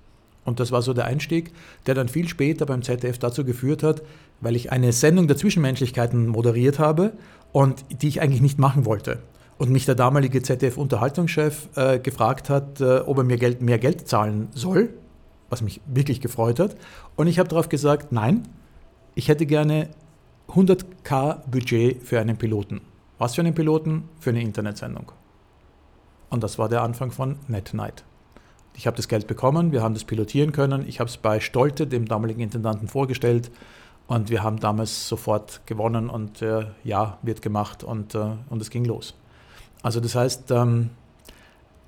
[0.43, 1.51] Und das war so der Einstieg,
[1.87, 4.03] der dann viel später beim ZDF dazu geführt hat,
[4.41, 7.13] weil ich eine Sendung der Zwischenmenschlichkeiten moderiert habe
[7.51, 9.19] und die ich eigentlich nicht machen wollte.
[9.57, 14.07] und mich der damalige ZDF-Unterhaltungschef äh, gefragt hat, äh, ob er mir Geld, mehr Geld
[14.07, 14.93] zahlen soll,
[15.49, 16.75] was mich wirklich gefreut hat.
[17.15, 18.47] Und ich habe darauf gesagt, nein,
[19.15, 19.89] ich hätte gerne
[20.49, 22.81] 100k Budget für einen Piloten.
[23.17, 24.03] Was für einen Piloten?
[24.19, 25.13] Für eine Internetsendung.
[26.29, 28.03] Und das war der Anfang von NetNight.
[28.75, 30.85] Ich habe das Geld bekommen, wir haben das pilotieren können.
[30.87, 33.51] Ich habe es bei Stolte, dem damaligen Intendanten, vorgestellt.
[34.07, 38.69] Und wir haben damals sofort gewonnen und äh, ja, wird gemacht und, äh, und es
[38.69, 39.15] ging los.
[39.81, 40.91] Also das heißt, ähm,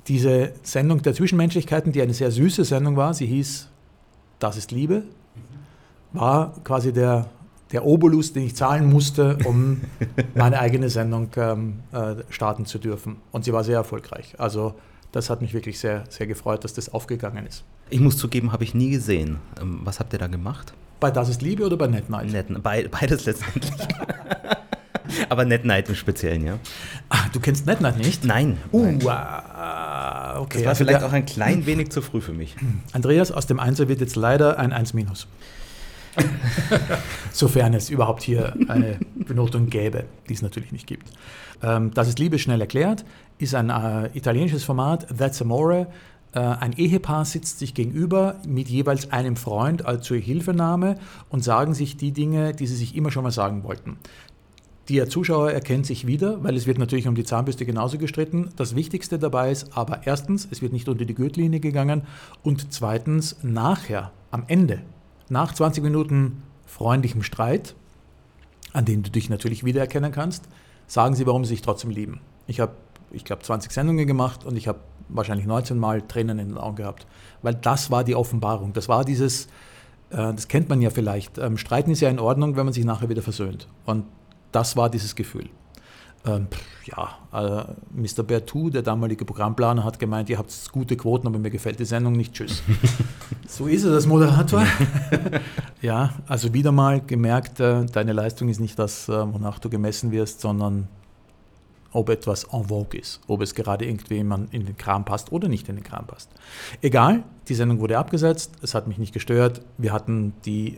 [0.08, 3.70] diese Sendung der Zwischenmenschlichkeiten, die eine sehr süße Sendung war, sie hieß
[4.40, 5.04] Das ist Liebe,
[6.14, 7.28] war quasi der,
[7.72, 9.82] der Obolus, den ich zahlen musste, um
[10.36, 13.18] meine eigene Sendung ähm, äh, starten zu dürfen.
[13.32, 14.36] Und sie war sehr erfolgreich.
[14.38, 14.76] Also
[15.12, 17.64] das hat mich wirklich sehr, sehr gefreut, dass das aufgegangen ist.
[17.90, 19.38] Ich muss zugeben, habe ich nie gesehen.
[19.60, 20.74] Ähm, was habt ihr da gemacht?
[21.00, 22.32] Bei Das ist Liebe oder bei Net Night?
[22.32, 23.72] Net, beides letztendlich.
[25.30, 26.60] Aber Net Night im Speziellen, ja.
[27.10, 28.26] Ach, du kennst Net Night nicht?
[28.26, 28.58] Nein.
[28.72, 28.96] Uh, nein.
[28.98, 30.58] Uh, okay.
[30.58, 32.56] Das war also vielleicht der, auch ein klein wenig zu früh für mich.
[32.94, 35.28] Andreas, aus dem Einser wird jetzt leider ein 1 minus.
[37.32, 41.08] Sofern es überhaupt hier eine Benotung gäbe, die es natürlich nicht gibt.
[41.62, 43.06] Ähm, das ist Liebe schnell erklärt,
[43.38, 45.88] ist ein äh, italienisches Format, That's Amore.
[46.34, 50.98] Äh, ein Ehepaar sitzt sich gegenüber mit jeweils einem Freund als zur Hilfenahme
[51.30, 53.98] und sagen sich die Dinge, die sie sich immer schon mal sagen wollten.
[54.90, 58.52] Der Zuschauer erkennt sich wieder, weil es wird natürlich um die Zahnbürste genauso gestritten.
[58.56, 62.04] Das Wichtigste dabei ist aber erstens, es wird nicht unter die Gürtellinie gegangen
[62.42, 64.82] und zweitens, nachher, am Ende,
[65.30, 67.76] nach 20 Minuten freundlichem Streit,
[68.74, 70.46] an dem du dich natürlich wiedererkennen kannst,
[70.88, 72.22] sagen sie, warum sie sich trotzdem lieben.
[72.48, 72.74] Ich habe,
[73.12, 76.78] ich glaube, 20 Sendungen gemacht und ich habe wahrscheinlich 19 Mal Tränen in den Augen
[76.78, 77.08] gehabt,
[77.42, 78.74] weil das war die Offenbarung.
[78.74, 79.46] Das war dieses,
[80.10, 82.86] äh, das kennt man ja vielleicht, ähm, Streiten ist ja in Ordnung, wenn man sich
[82.86, 83.68] nachher wieder versöhnt.
[83.86, 84.06] Und
[84.52, 85.50] das war dieses Gefühl.
[86.28, 86.48] Ähm,
[86.86, 87.64] ja, äh,
[87.94, 88.24] Mr.
[88.24, 92.14] Bertou, der damalige Programmplaner, hat gemeint, ihr habt gute Quoten, aber mir gefällt die Sendung
[92.14, 92.34] nicht.
[92.34, 92.64] Tschüss.
[93.48, 94.64] so ist er, das Moderator.
[95.82, 100.12] ja, also wieder mal gemerkt, äh, deine Leistung ist nicht das, äh, wonach du gemessen
[100.12, 100.88] wirst, sondern
[101.94, 105.68] ob etwas en vogue ist, ob es gerade irgendjemand in den Kram passt oder nicht
[105.70, 106.30] in den Kram passt.
[106.82, 109.62] Egal, die Sendung wurde abgesetzt, es hat mich nicht gestört.
[109.78, 110.76] Wir hatten die,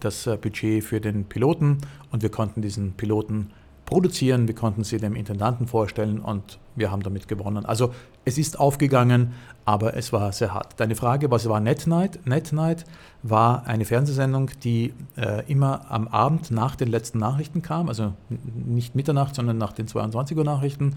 [0.00, 1.78] das Budget für den Piloten
[2.10, 3.50] und wir konnten diesen Piloten
[3.86, 7.64] produzieren, wir konnten sie dem Intendanten vorstellen und wir haben damit gewonnen.
[7.64, 9.32] Also es ist aufgegangen,
[9.64, 10.78] aber es war sehr hart.
[10.78, 12.26] Deine Frage, was war Net Night?
[12.26, 12.84] Net Night
[13.22, 18.94] war eine Fernsehsendung, die äh, immer am Abend nach den letzten Nachrichten kam, also nicht
[18.94, 20.96] Mitternacht, sondern nach den 22 Uhr Nachrichten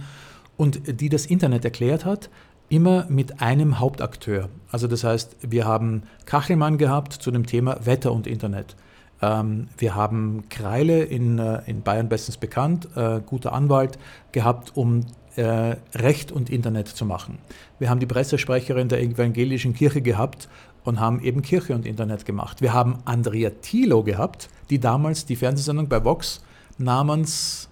[0.57, 2.29] und die das Internet erklärt hat,
[2.69, 4.49] immer mit einem Hauptakteur.
[4.71, 8.75] Also das heißt, wir haben Kachelmann gehabt zu dem Thema Wetter und Internet.
[9.21, 13.99] Ähm, wir haben Kreile in, äh, in Bayern bestens bekannt, äh, guter Anwalt,
[14.31, 15.05] gehabt, um
[15.35, 17.39] äh, Recht und Internet zu machen.
[17.79, 20.49] Wir haben die Pressesprecherin der evangelischen Kirche gehabt
[20.83, 22.61] und haben eben Kirche und Internet gemacht.
[22.61, 26.41] Wir haben Andrea Thilo gehabt, die damals die Fernsehsendung bei Vox
[26.77, 27.69] namens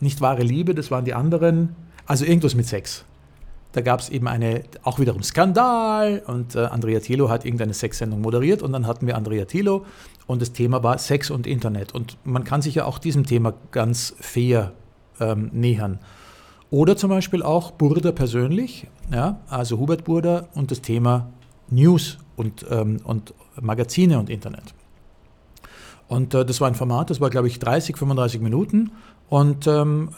[0.00, 1.74] Nicht wahre Liebe, das waren die anderen,
[2.06, 3.04] also irgendwas mit Sex.
[3.74, 8.20] Da gab es eben eine, auch wiederum Skandal und äh, Andrea Thilo hat irgendeine Sexsendung
[8.20, 9.84] moderiert und dann hatten wir Andrea Thilo
[10.28, 11.92] und das Thema war Sex und Internet.
[11.92, 14.72] Und man kann sich ja auch diesem Thema ganz fair
[15.18, 15.98] ähm, nähern.
[16.70, 21.30] Oder zum Beispiel auch Burda persönlich, ja, also Hubert Burda und das Thema
[21.68, 24.72] News und, ähm, und Magazine und Internet.
[26.06, 28.92] Und äh, das war ein Format, das war, glaube ich, 30, 35 Minuten
[29.28, 30.10] und ähm,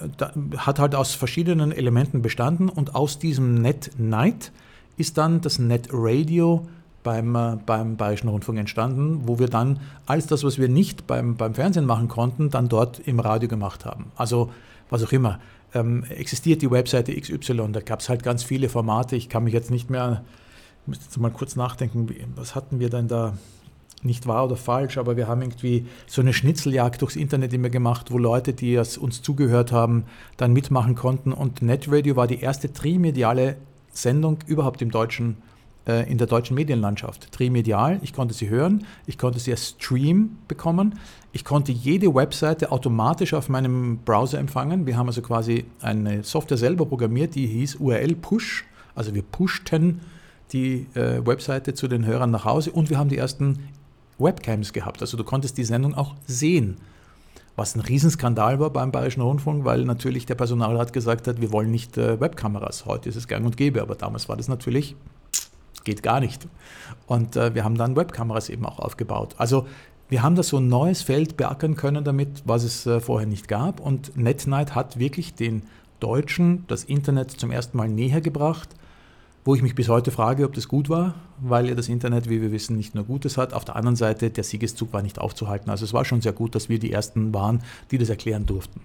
[0.57, 4.53] hat halt aus verschiedenen Elementen bestanden und aus diesem Net Night
[4.97, 6.67] ist dann das Net Radio
[7.03, 11.37] beim, äh, beim Bayerischen Rundfunk entstanden, wo wir dann alles das, was wir nicht beim,
[11.37, 14.07] beim Fernsehen machen konnten, dann dort im Radio gemacht haben.
[14.17, 14.51] Also
[14.91, 15.39] was auch immer.
[15.73, 19.15] Ähm, existiert die Webseite XY, da gab es halt ganz viele Formate.
[19.17, 20.23] Ich kann mich jetzt nicht mehr,
[20.83, 23.35] ich müsste jetzt mal kurz nachdenken, was hatten wir denn da?
[24.03, 28.11] Nicht wahr oder falsch, aber wir haben irgendwie so eine Schnitzeljagd durchs Internet immer gemacht,
[28.11, 30.05] wo Leute, die uns zugehört haben,
[30.37, 31.33] dann mitmachen konnten.
[31.33, 33.57] Und Netradio war die erste trimediale
[33.91, 35.37] Sendung überhaupt im deutschen,
[35.87, 37.33] äh, in der deutschen Medienlandschaft.
[37.33, 40.99] Trimedial, ich konnte sie hören, ich konnte sie als Stream bekommen,
[41.33, 44.87] ich konnte jede Webseite automatisch auf meinem Browser empfangen.
[44.87, 50.01] Wir haben also quasi eine Software selber programmiert, die hieß URL Push, also wir pushten
[50.53, 53.59] die äh, Webseite zu den Hörern nach Hause und wir haben die ersten
[54.19, 55.01] Webcams gehabt.
[55.01, 56.77] Also du konntest die Sendung auch sehen.
[57.57, 61.71] Was ein Riesenskandal war beim Bayerischen Rundfunk, weil natürlich der Personalrat gesagt hat, wir wollen
[61.71, 62.85] nicht äh, Webkameras.
[62.85, 64.95] Heute ist es gang und gäbe, aber damals war das natürlich,
[65.85, 66.47] geht gar nicht.
[67.07, 69.35] Und äh, wir haben dann Webkameras eben auch aufgebaut.
[69.39, 69.67] Also
[70.09, 73.49] wir haben da so ein neues Feld beackern können damit, was es äh, vorher nicht
[73.49, 73.81] gab.
[73.81, 75.63] Und NetNight hat wirklich den
[75.99, 78.69] Deutschen das Internet zum ersten Mal näher gebracht,
[79.47, 82.43] wo ich mich bis heute frage, ob das gut war, weil ja das Internet, wie
[82.43, 83.55] wir wissen, nicht nur Gutes hat.
[83.55, 85.71] Auf der anderen Seite, der Siegeszug war nicht aufzuhalten.
[85.71, 88.81] Also es war schon sehr gut, dass wir die Ersten waren, die das erklären durften.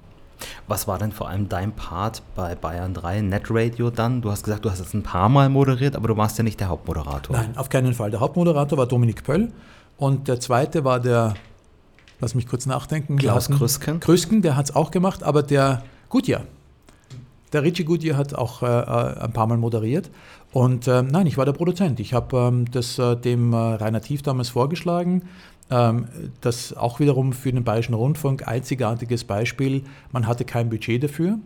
[0.67, 4.21] Was war denn vor allem dein Part bei Bayern 3 Netradio dann?
[4.21, 6.59] Du hast gesagt, du hast es ein paar Mal moderiert, aber du warst ja nicht
[6.59, 7.35] der Hauptmoderator.
[7.35, 8.11] Nein, auf keinen Fall.
[8.11, 9.51] Der Hauptmoderator war Dominik Pöll
[9.97, 11.33] und der zweite war der,
[12.19, 13.99] lass mich kurz nachdenken, Klaus Krüsken.
[13.99, 16.43] Krüsken, der hat es auch gemacht, aber der Gutjahr.
[17.53, 20.09] Der Richie Goodyear hat auch äh, äh, ein paar Mal moderiert.
[20.53, 21.99] Und äh, nein, ich war der Produzent.
[21.99, 25.23] Ich habe ähm, das äh, dem äh, Rainer Tief damals vorgeschlagen.
[25.69, 26.07] Ähm,
[26.41, 29.83] das auch wiederum für den Bayerischen Rundfunk einzigartiges Beispiel.
[30.11, 31.39] Man hatte kein Budget dafür.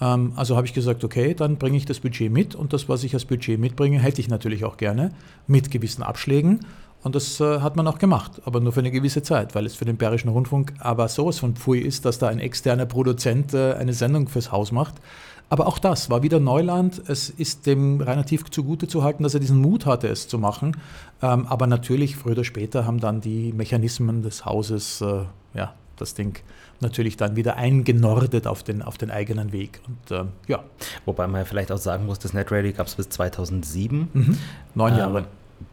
[0.00, 3.04] Ähm, also habe ich gesagt, okay, dann bringe ich das Budget mit und das, was
[3.04, 5.12] ich als Budget mitbringe, hätte ich natürlich auch gerne
[5.46, 6.60] mit gewissen Abschlägen.
[7.04, 9.76] Und das äh, hat man auch gemacht, aber nur für eine gewisse Zeit, weil es
[9.76, 13.74] für den Bayerischen Rundfunk aber sowas von Pfui ist, dass da ein externer Produzent äh,
[13.74, 14.96] eine Sendung fürs Haus macht.
[15.50, 17.02] Aber auch das war wieder Neuland.
[17.06, 20.38] Es ist dem Rainer Tief zugute zu halten, dass er diesen Mut hatte, es zu
[20.38, 20.76] machen.
[21.22, 25.22] Ähm, aber natürlich, früher oder später, haben dann die Mechanismen des Hauses äh,
[25.54, 26.38] ja, das Ding
[26.80, 29.80] natürlich dann wieder eingenordet auf den, auf den eigenen Weg.
[29.86, 30.62] Und, äh, ja.
[31.06, 34.08] Wobei man ja vielleicht auch sagen muss, das Netradio gab es bis 2007.
[34.12, 34.38] Mhm.
[34.74, 35.24] Neun ähm, Jahre.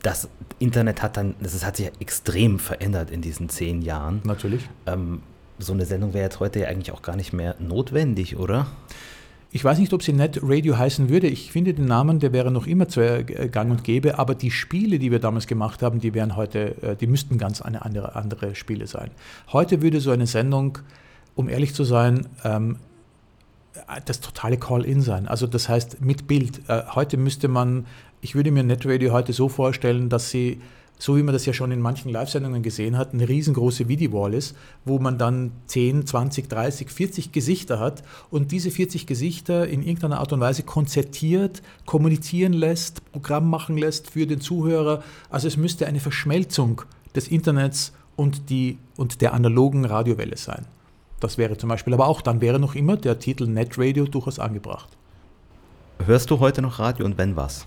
[0.02, 4.22] Das Internet hat dann, das hat sich ja extrem verändert in diesen zehn Jahren.
[4.24, 4.68] Natürlich.
[4.88, 5.22] Ähm,
[5.60, 8.68] so eine Sendung wäre jetzt heute ja eigentlich auch gar nicht mehr notwendig, oder?
[9.56, 11.28] Ich weiß nicht, ob sie Net Radio heißen würde.
[11.28, 14.52] Ich finde den Namen, der wäre noch immer zu äh, gang und gäbe, aber die
[14.52, 18.18] Spiele, die wir damals gemacht haben, die wären heute, äh, die müssten ganz eine andere,
[18.18, 19.12] andere Spiele sein.
[19.54, 20.80] Heute würde so eine Sendung,
[21.36, 22.80] um ehrlich zu sein, ähm,
[24.04, 25.26] das totale Call-In sein.
[25.26, 26.60] Also das heißt mit Bild.
[26.68, 27.86] Äh, heute müsste man,
[28.20, 30.60] ich würde mir Netradio heute so vorstellen, dass sie
[30.98, 34.56] so wie man das ja schon in manchen Live-Sendungen gesehen hat, eine riesengroße Video-Wall ist,
[34.86, 40.20] wo man dann 10, 20, 30, 40 Gesichter hat und diese 40 Gesichter in irgendeiner
[40.20, 45.04] Art und Weise konzertiert, kommunizieren lässt, Programm machen lässt für den Zuhörer.
[45.30, 46.82] Also es müsste eine Verschmelzung
[47.16, 50.66] des Internets und, die, und der analogen Radiowelle sein.
[51.20, 54.40] Das wäre zum Beispiel, aber auch dann wäre noch immer der Titel Net Radio durchaus
[54.40, 54.90] angebracht.
[56.06, 57.66] Hörst du heute noch Radio und wenn was?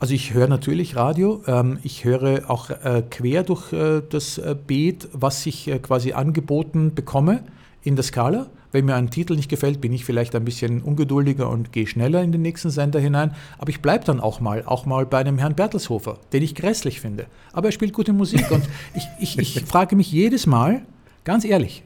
[0.00, 4.54] Also ich höre natürlich Radio, ähm, ich höre auch äh, quer durch äh, das äh,
[4.54, 7.42] Beet, was ich quasi angeboten bekomme
[7.82, 8.46] in der Skala.
[8.70, 12.22] Wenn mir ein Titel nicht gefällt, bin ich vielleicht ein bisschen ungeduldiger und gehe schneller
[12.22, 13.34] in den nächsten Sender hinein.
[13.58, 17.00] Aber ich bleibe dann auch mal, auch mal bei einem Herrn Bertelshofer, den ich grässlich
[17.00, 17.26] finde.
[17.52, 20.82] Aber er spielt gute Musik und ich, ich, ich frage mich jedes Mal,
[21.24, 21.82] ganz ehrlich,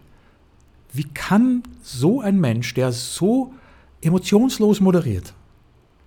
[0.92, 3.54] wie kann so ein Mensch, der so
[4.02, 5.32] emotionslos moderiert,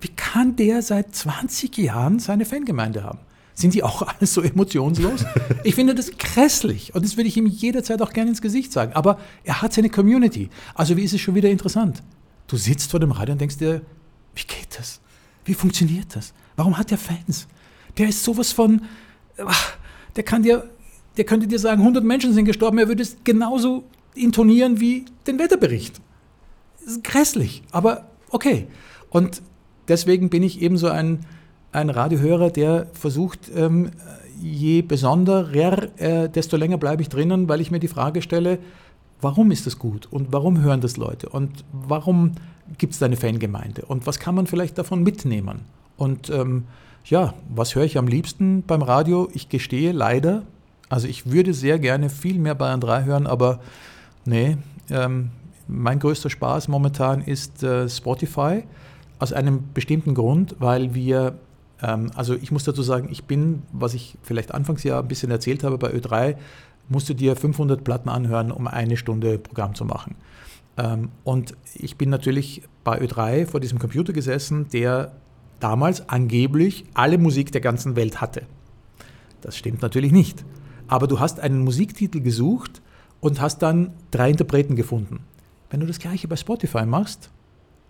[0.06, 3.18] wie kann der seit 20 Jahren seine Fangemeinde haben?
[3.56, 5.26] Sind die auch alle so emotionslos?
[5.64, 8.94] Ich finde das grässlich und das würde ich ihm jederzeit auch gerne ins Gesicht sagen.
[8.94, 10.52] Aber er hat seine Community.
[10.76, 12.04] Also wie ist es schon wieder interessant?
[12.46, 13.82] Du sitzt vor dem Radio und denkst dir,
[14.36, 15.02] wie geht das?
[15.44, 16.36] Wie funktioniert das?
[16.56, 17.48] Warum hat der Fans?
[17.98, 18.82] Der ist sowas von,
[20.16, 20.70] der kann dir,
[21.18, 25.40] der könnte dir sagen, 100 Menschen sind gestorben, er würde es genauso intonieren wie den
[25.40, 26.00] Wetterbericht.
[26.78, 28.68] Das ist grässlich, aber okay.
[29.10, 29.42] Und
[29.88, 31.20] deswegen bin ich eben so ein,
[31.72, 33.92] ein Radiohörer, der versucht, ähm,
[34.42, 38.60] je besonderer, äh, desto länger bleibe ich drinnen, weil ich mir die Frage stelle,
[39.22, 42.34] warum ist das gut und warum hören das Leute und warum
[42.78, 45.62] gibt es da eine Fangemeinde und was kann man vielleicht davon mitnehmen?
[45.98, 46.66] Und ähm,
[47.06, 49.30] ja, was höre ich am liebsten beim Radio?
[49.34, 50.44] Ich gestehe leider,
[50.90, 53.60] also ich würde sehr gerne viel mehr Bayern 3 hören, aber
[54.26, 54.58] nee,
[54.90, 55.30] ähm,
[55.68, 58.64] mein größter Spaß momentan ist äh, Spotify
[59.20, 61.38] aus einem bestimmten Grund, weil wir,
[61.82, 65.32] ähm, also ich muss dazu sagen, ich bin, was ich vielleicht anfangs ja ein bisschen
[65.32, 66.36] erzählt habe bei Ö3,
[66.90, 70.16] musst du dir 500 Platten anhören, um eine Stunde Programm zu machen.
[70.78, 75.14] Ähm, und ich bin natürlich bei Ö3 vor diesem Computer gesessen, der
[75.60, 78.44] damals angeblich alle Musik der ganzen Welt hatte.
[79.42, 80.44] Das stimmt natürlich nicht.
[80.88, 82.82] Aber du hast einen Musiktitel gesucht
[83.20, 85.20] und hast dann drei Interpreten gefunden.
[85.70, 87.32] Wenn du das gleiche bei Spotify machst,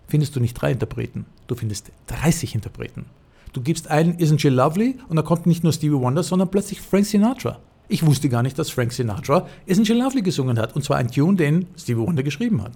[0.06, 3.06] findest du nicht drei Interpreten, du findest 30 Interpreten.
[3.52, 6.80] Du gibst ein Isn't She Lovely und da kommt nicht nur Stevie Wonder, sondern plötzlich
[6.80, 7.58] Frank Sinatra.
[7.88, 11.10] Ich wusste gar nicht, dass Frank Sinatra Isn't She Lovely gesungen hat und zwar ein
[11.10, 12.72] Tune, den Stevie Wonder geschrieben hat.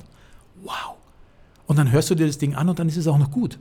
[0.62, 0.97] Wow.
[1.66, 3.59] Und dann hörst du dir das Ding an und dann ist es auch noch gut.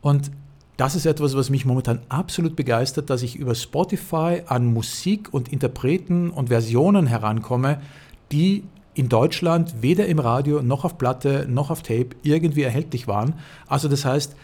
[0.00, 0.30] Und
[0.76, 5.52] das ist etwas, was mich momentan absolut begeistert, dass ich über Spotify an Musik und
[5.52, 7.80] Interpreten und Versionen herankomme,
[8.30, 8.62] die
[8.98, 13.34] in Deutschland weder im Radio noch auf Platte noch auf Tape irgendwie erhältlich waren.
[13.68, 14.34] Also das heißt,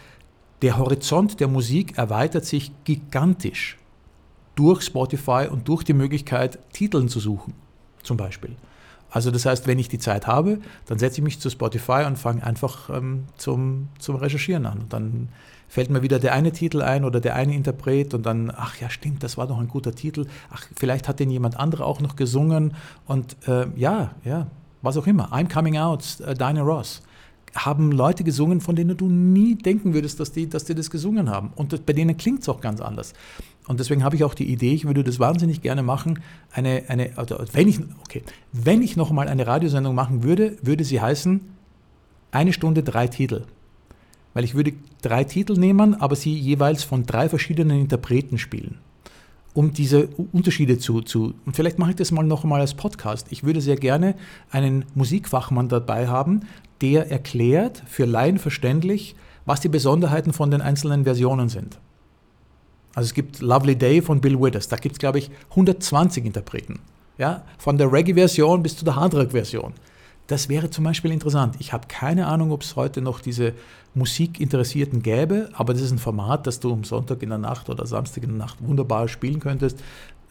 [0.61, 3.77] der Horizont der Musik erweitert sich gigantisch
[4.55, 7.53] durch Spotify und durch die Möglichkeit, Titeln zu suchen,
[8.01, 8.55] zum Beispiel.
[9.09, 12.17] Also das heißt, wenn ich die Zeit habe, dann setze ich mich zu Spotify und
[12.17, 14.79] fange einfach ähm, zum, zum Recherchieren an.
[14.79, 15.29] Und dann
[15.67, 18.89] fällt mir wieder der eine Titel ein oder der eine Interpret und dann, ach ja,
[18.89, 20.27] stimmt, das war doch ein guter Titel.
[20.51, 22.73] Ach, vielleicht hat den jemand anderer auch noch gesungen.
[23.05, 24.47] Und äh, ja, ja,
[24.81, 25.31] was auch immer.
[25.33, 27.01] I'm Coming Out, äh, Dinah Ross
[27.55, 31.29] haben Leute gesungen, von denen du nie denken würdest, dass die, dass die das gesungen
[31.29, 31.53] haben.
[31.55, 33.13] Und das, bei denen klingt es auch ganz anders.
[33.67, 36.19] Und deswegen habe ich auch die Idee, ich würde das wahnsinnig gerne machen,
[36.51, 41.01] eine, eine also wenn ich, okay, wenn ich nochmal eine Radiosendung machen würde, würde sie
[41.01, 41.41] heißen,
[42.31, 43.43] eine Stunde drei Titel.
[44.35, 48.77] Weil ich würde drei Titel nehmen, aber sie jeweils von drei verschiedenen Interpreten spielen
[49.55, 53.27] um diese Unterschiede zu, zu, und vielleicht mache ich das mal noch mal als Podcast.
[53.29, 54.15] Ich würde sehr gerne
[54.51, 56.41] einen Musikfachmann dabei haben,
[56.81, 59.15] der erklärt, für Laien verständlich,
[59.45, 61.79] was die Besonderheiten von den einzelnen Versionen sind.
[62.95, 66.79] Also es gibt Lovely Day von Bill Withers, da gibt es, glaube ich, 120 Interpreten.
[67.17, 69.73] Ja, von der Reggae-Version bis zu der Hardrock-Version.
[70.27, 71.55] Das wäre zum Beispiel interessant.
[71.59, 73.53] Ich habe keine Ahnung, ob es heute noch diese
[73.93, 77.85] Musikinteressierten gäbe, aber das ist ein Format, das du am Sonntag in der Nacht oder
[77.85, 79.79] Samstag in der Nacht wunderbar spielen könntest.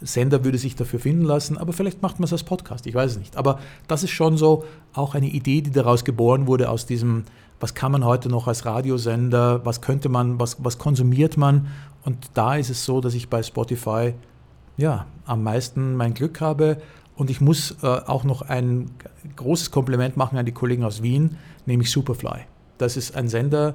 [0.00, 3.12] Sender würde sich dafür finden lassen, aber vielleicht macht man es als Podcast, ich weiß
[3.12, 3.36] es nicht.
[3.36, 7.24] Aber das ist schon so auch eine Idee, die daraus geboren wurde, aus diesem,
[7.60, 11.68] was kann man heute noch als Radiosender, was könnte man, was, was konsumiert man.
[12.04, 14.14] Und da ist es so, dass ich bei Spotify
[14.76, 16.78] ja, am meisten mein Glück habe.
[17.16, 18.90] Und ich muss äh, auch noch ein
[19.36, 21.36] großes Kompliment machen an die Kollegen aus Wien,
[21.66, 22.40] nämlich Superfly.
[22.78, 23.74] Das ist ein Sender,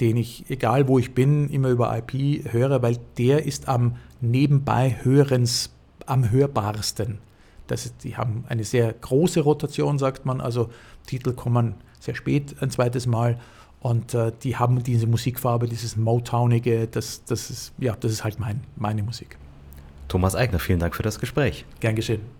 [0.00, 4.96] den ich, egal wo ich bin, immer über IP höre, weil der ist am nebenbei
[5.02, 5.70] hörens,
[6.06, 7.18] am hörbarsten.
[7.66, 10.70] Das ist, die haben eine sehr große Rotation, sagt man, also
[11.06, 13.38] Titel kommen sehr spät ein zweites Mal
[13.80, 18.40] und äh, die haben diese Musikfarbe, dieses Motownige, das, das, ist, ja, das ist halt
[18.40, 19.38] mein, meine Musik.
[20.08, 21.64] Thomas Eigner, vielen Dank für das Gespräch.
[21.78, 22.39] Gern geschehen.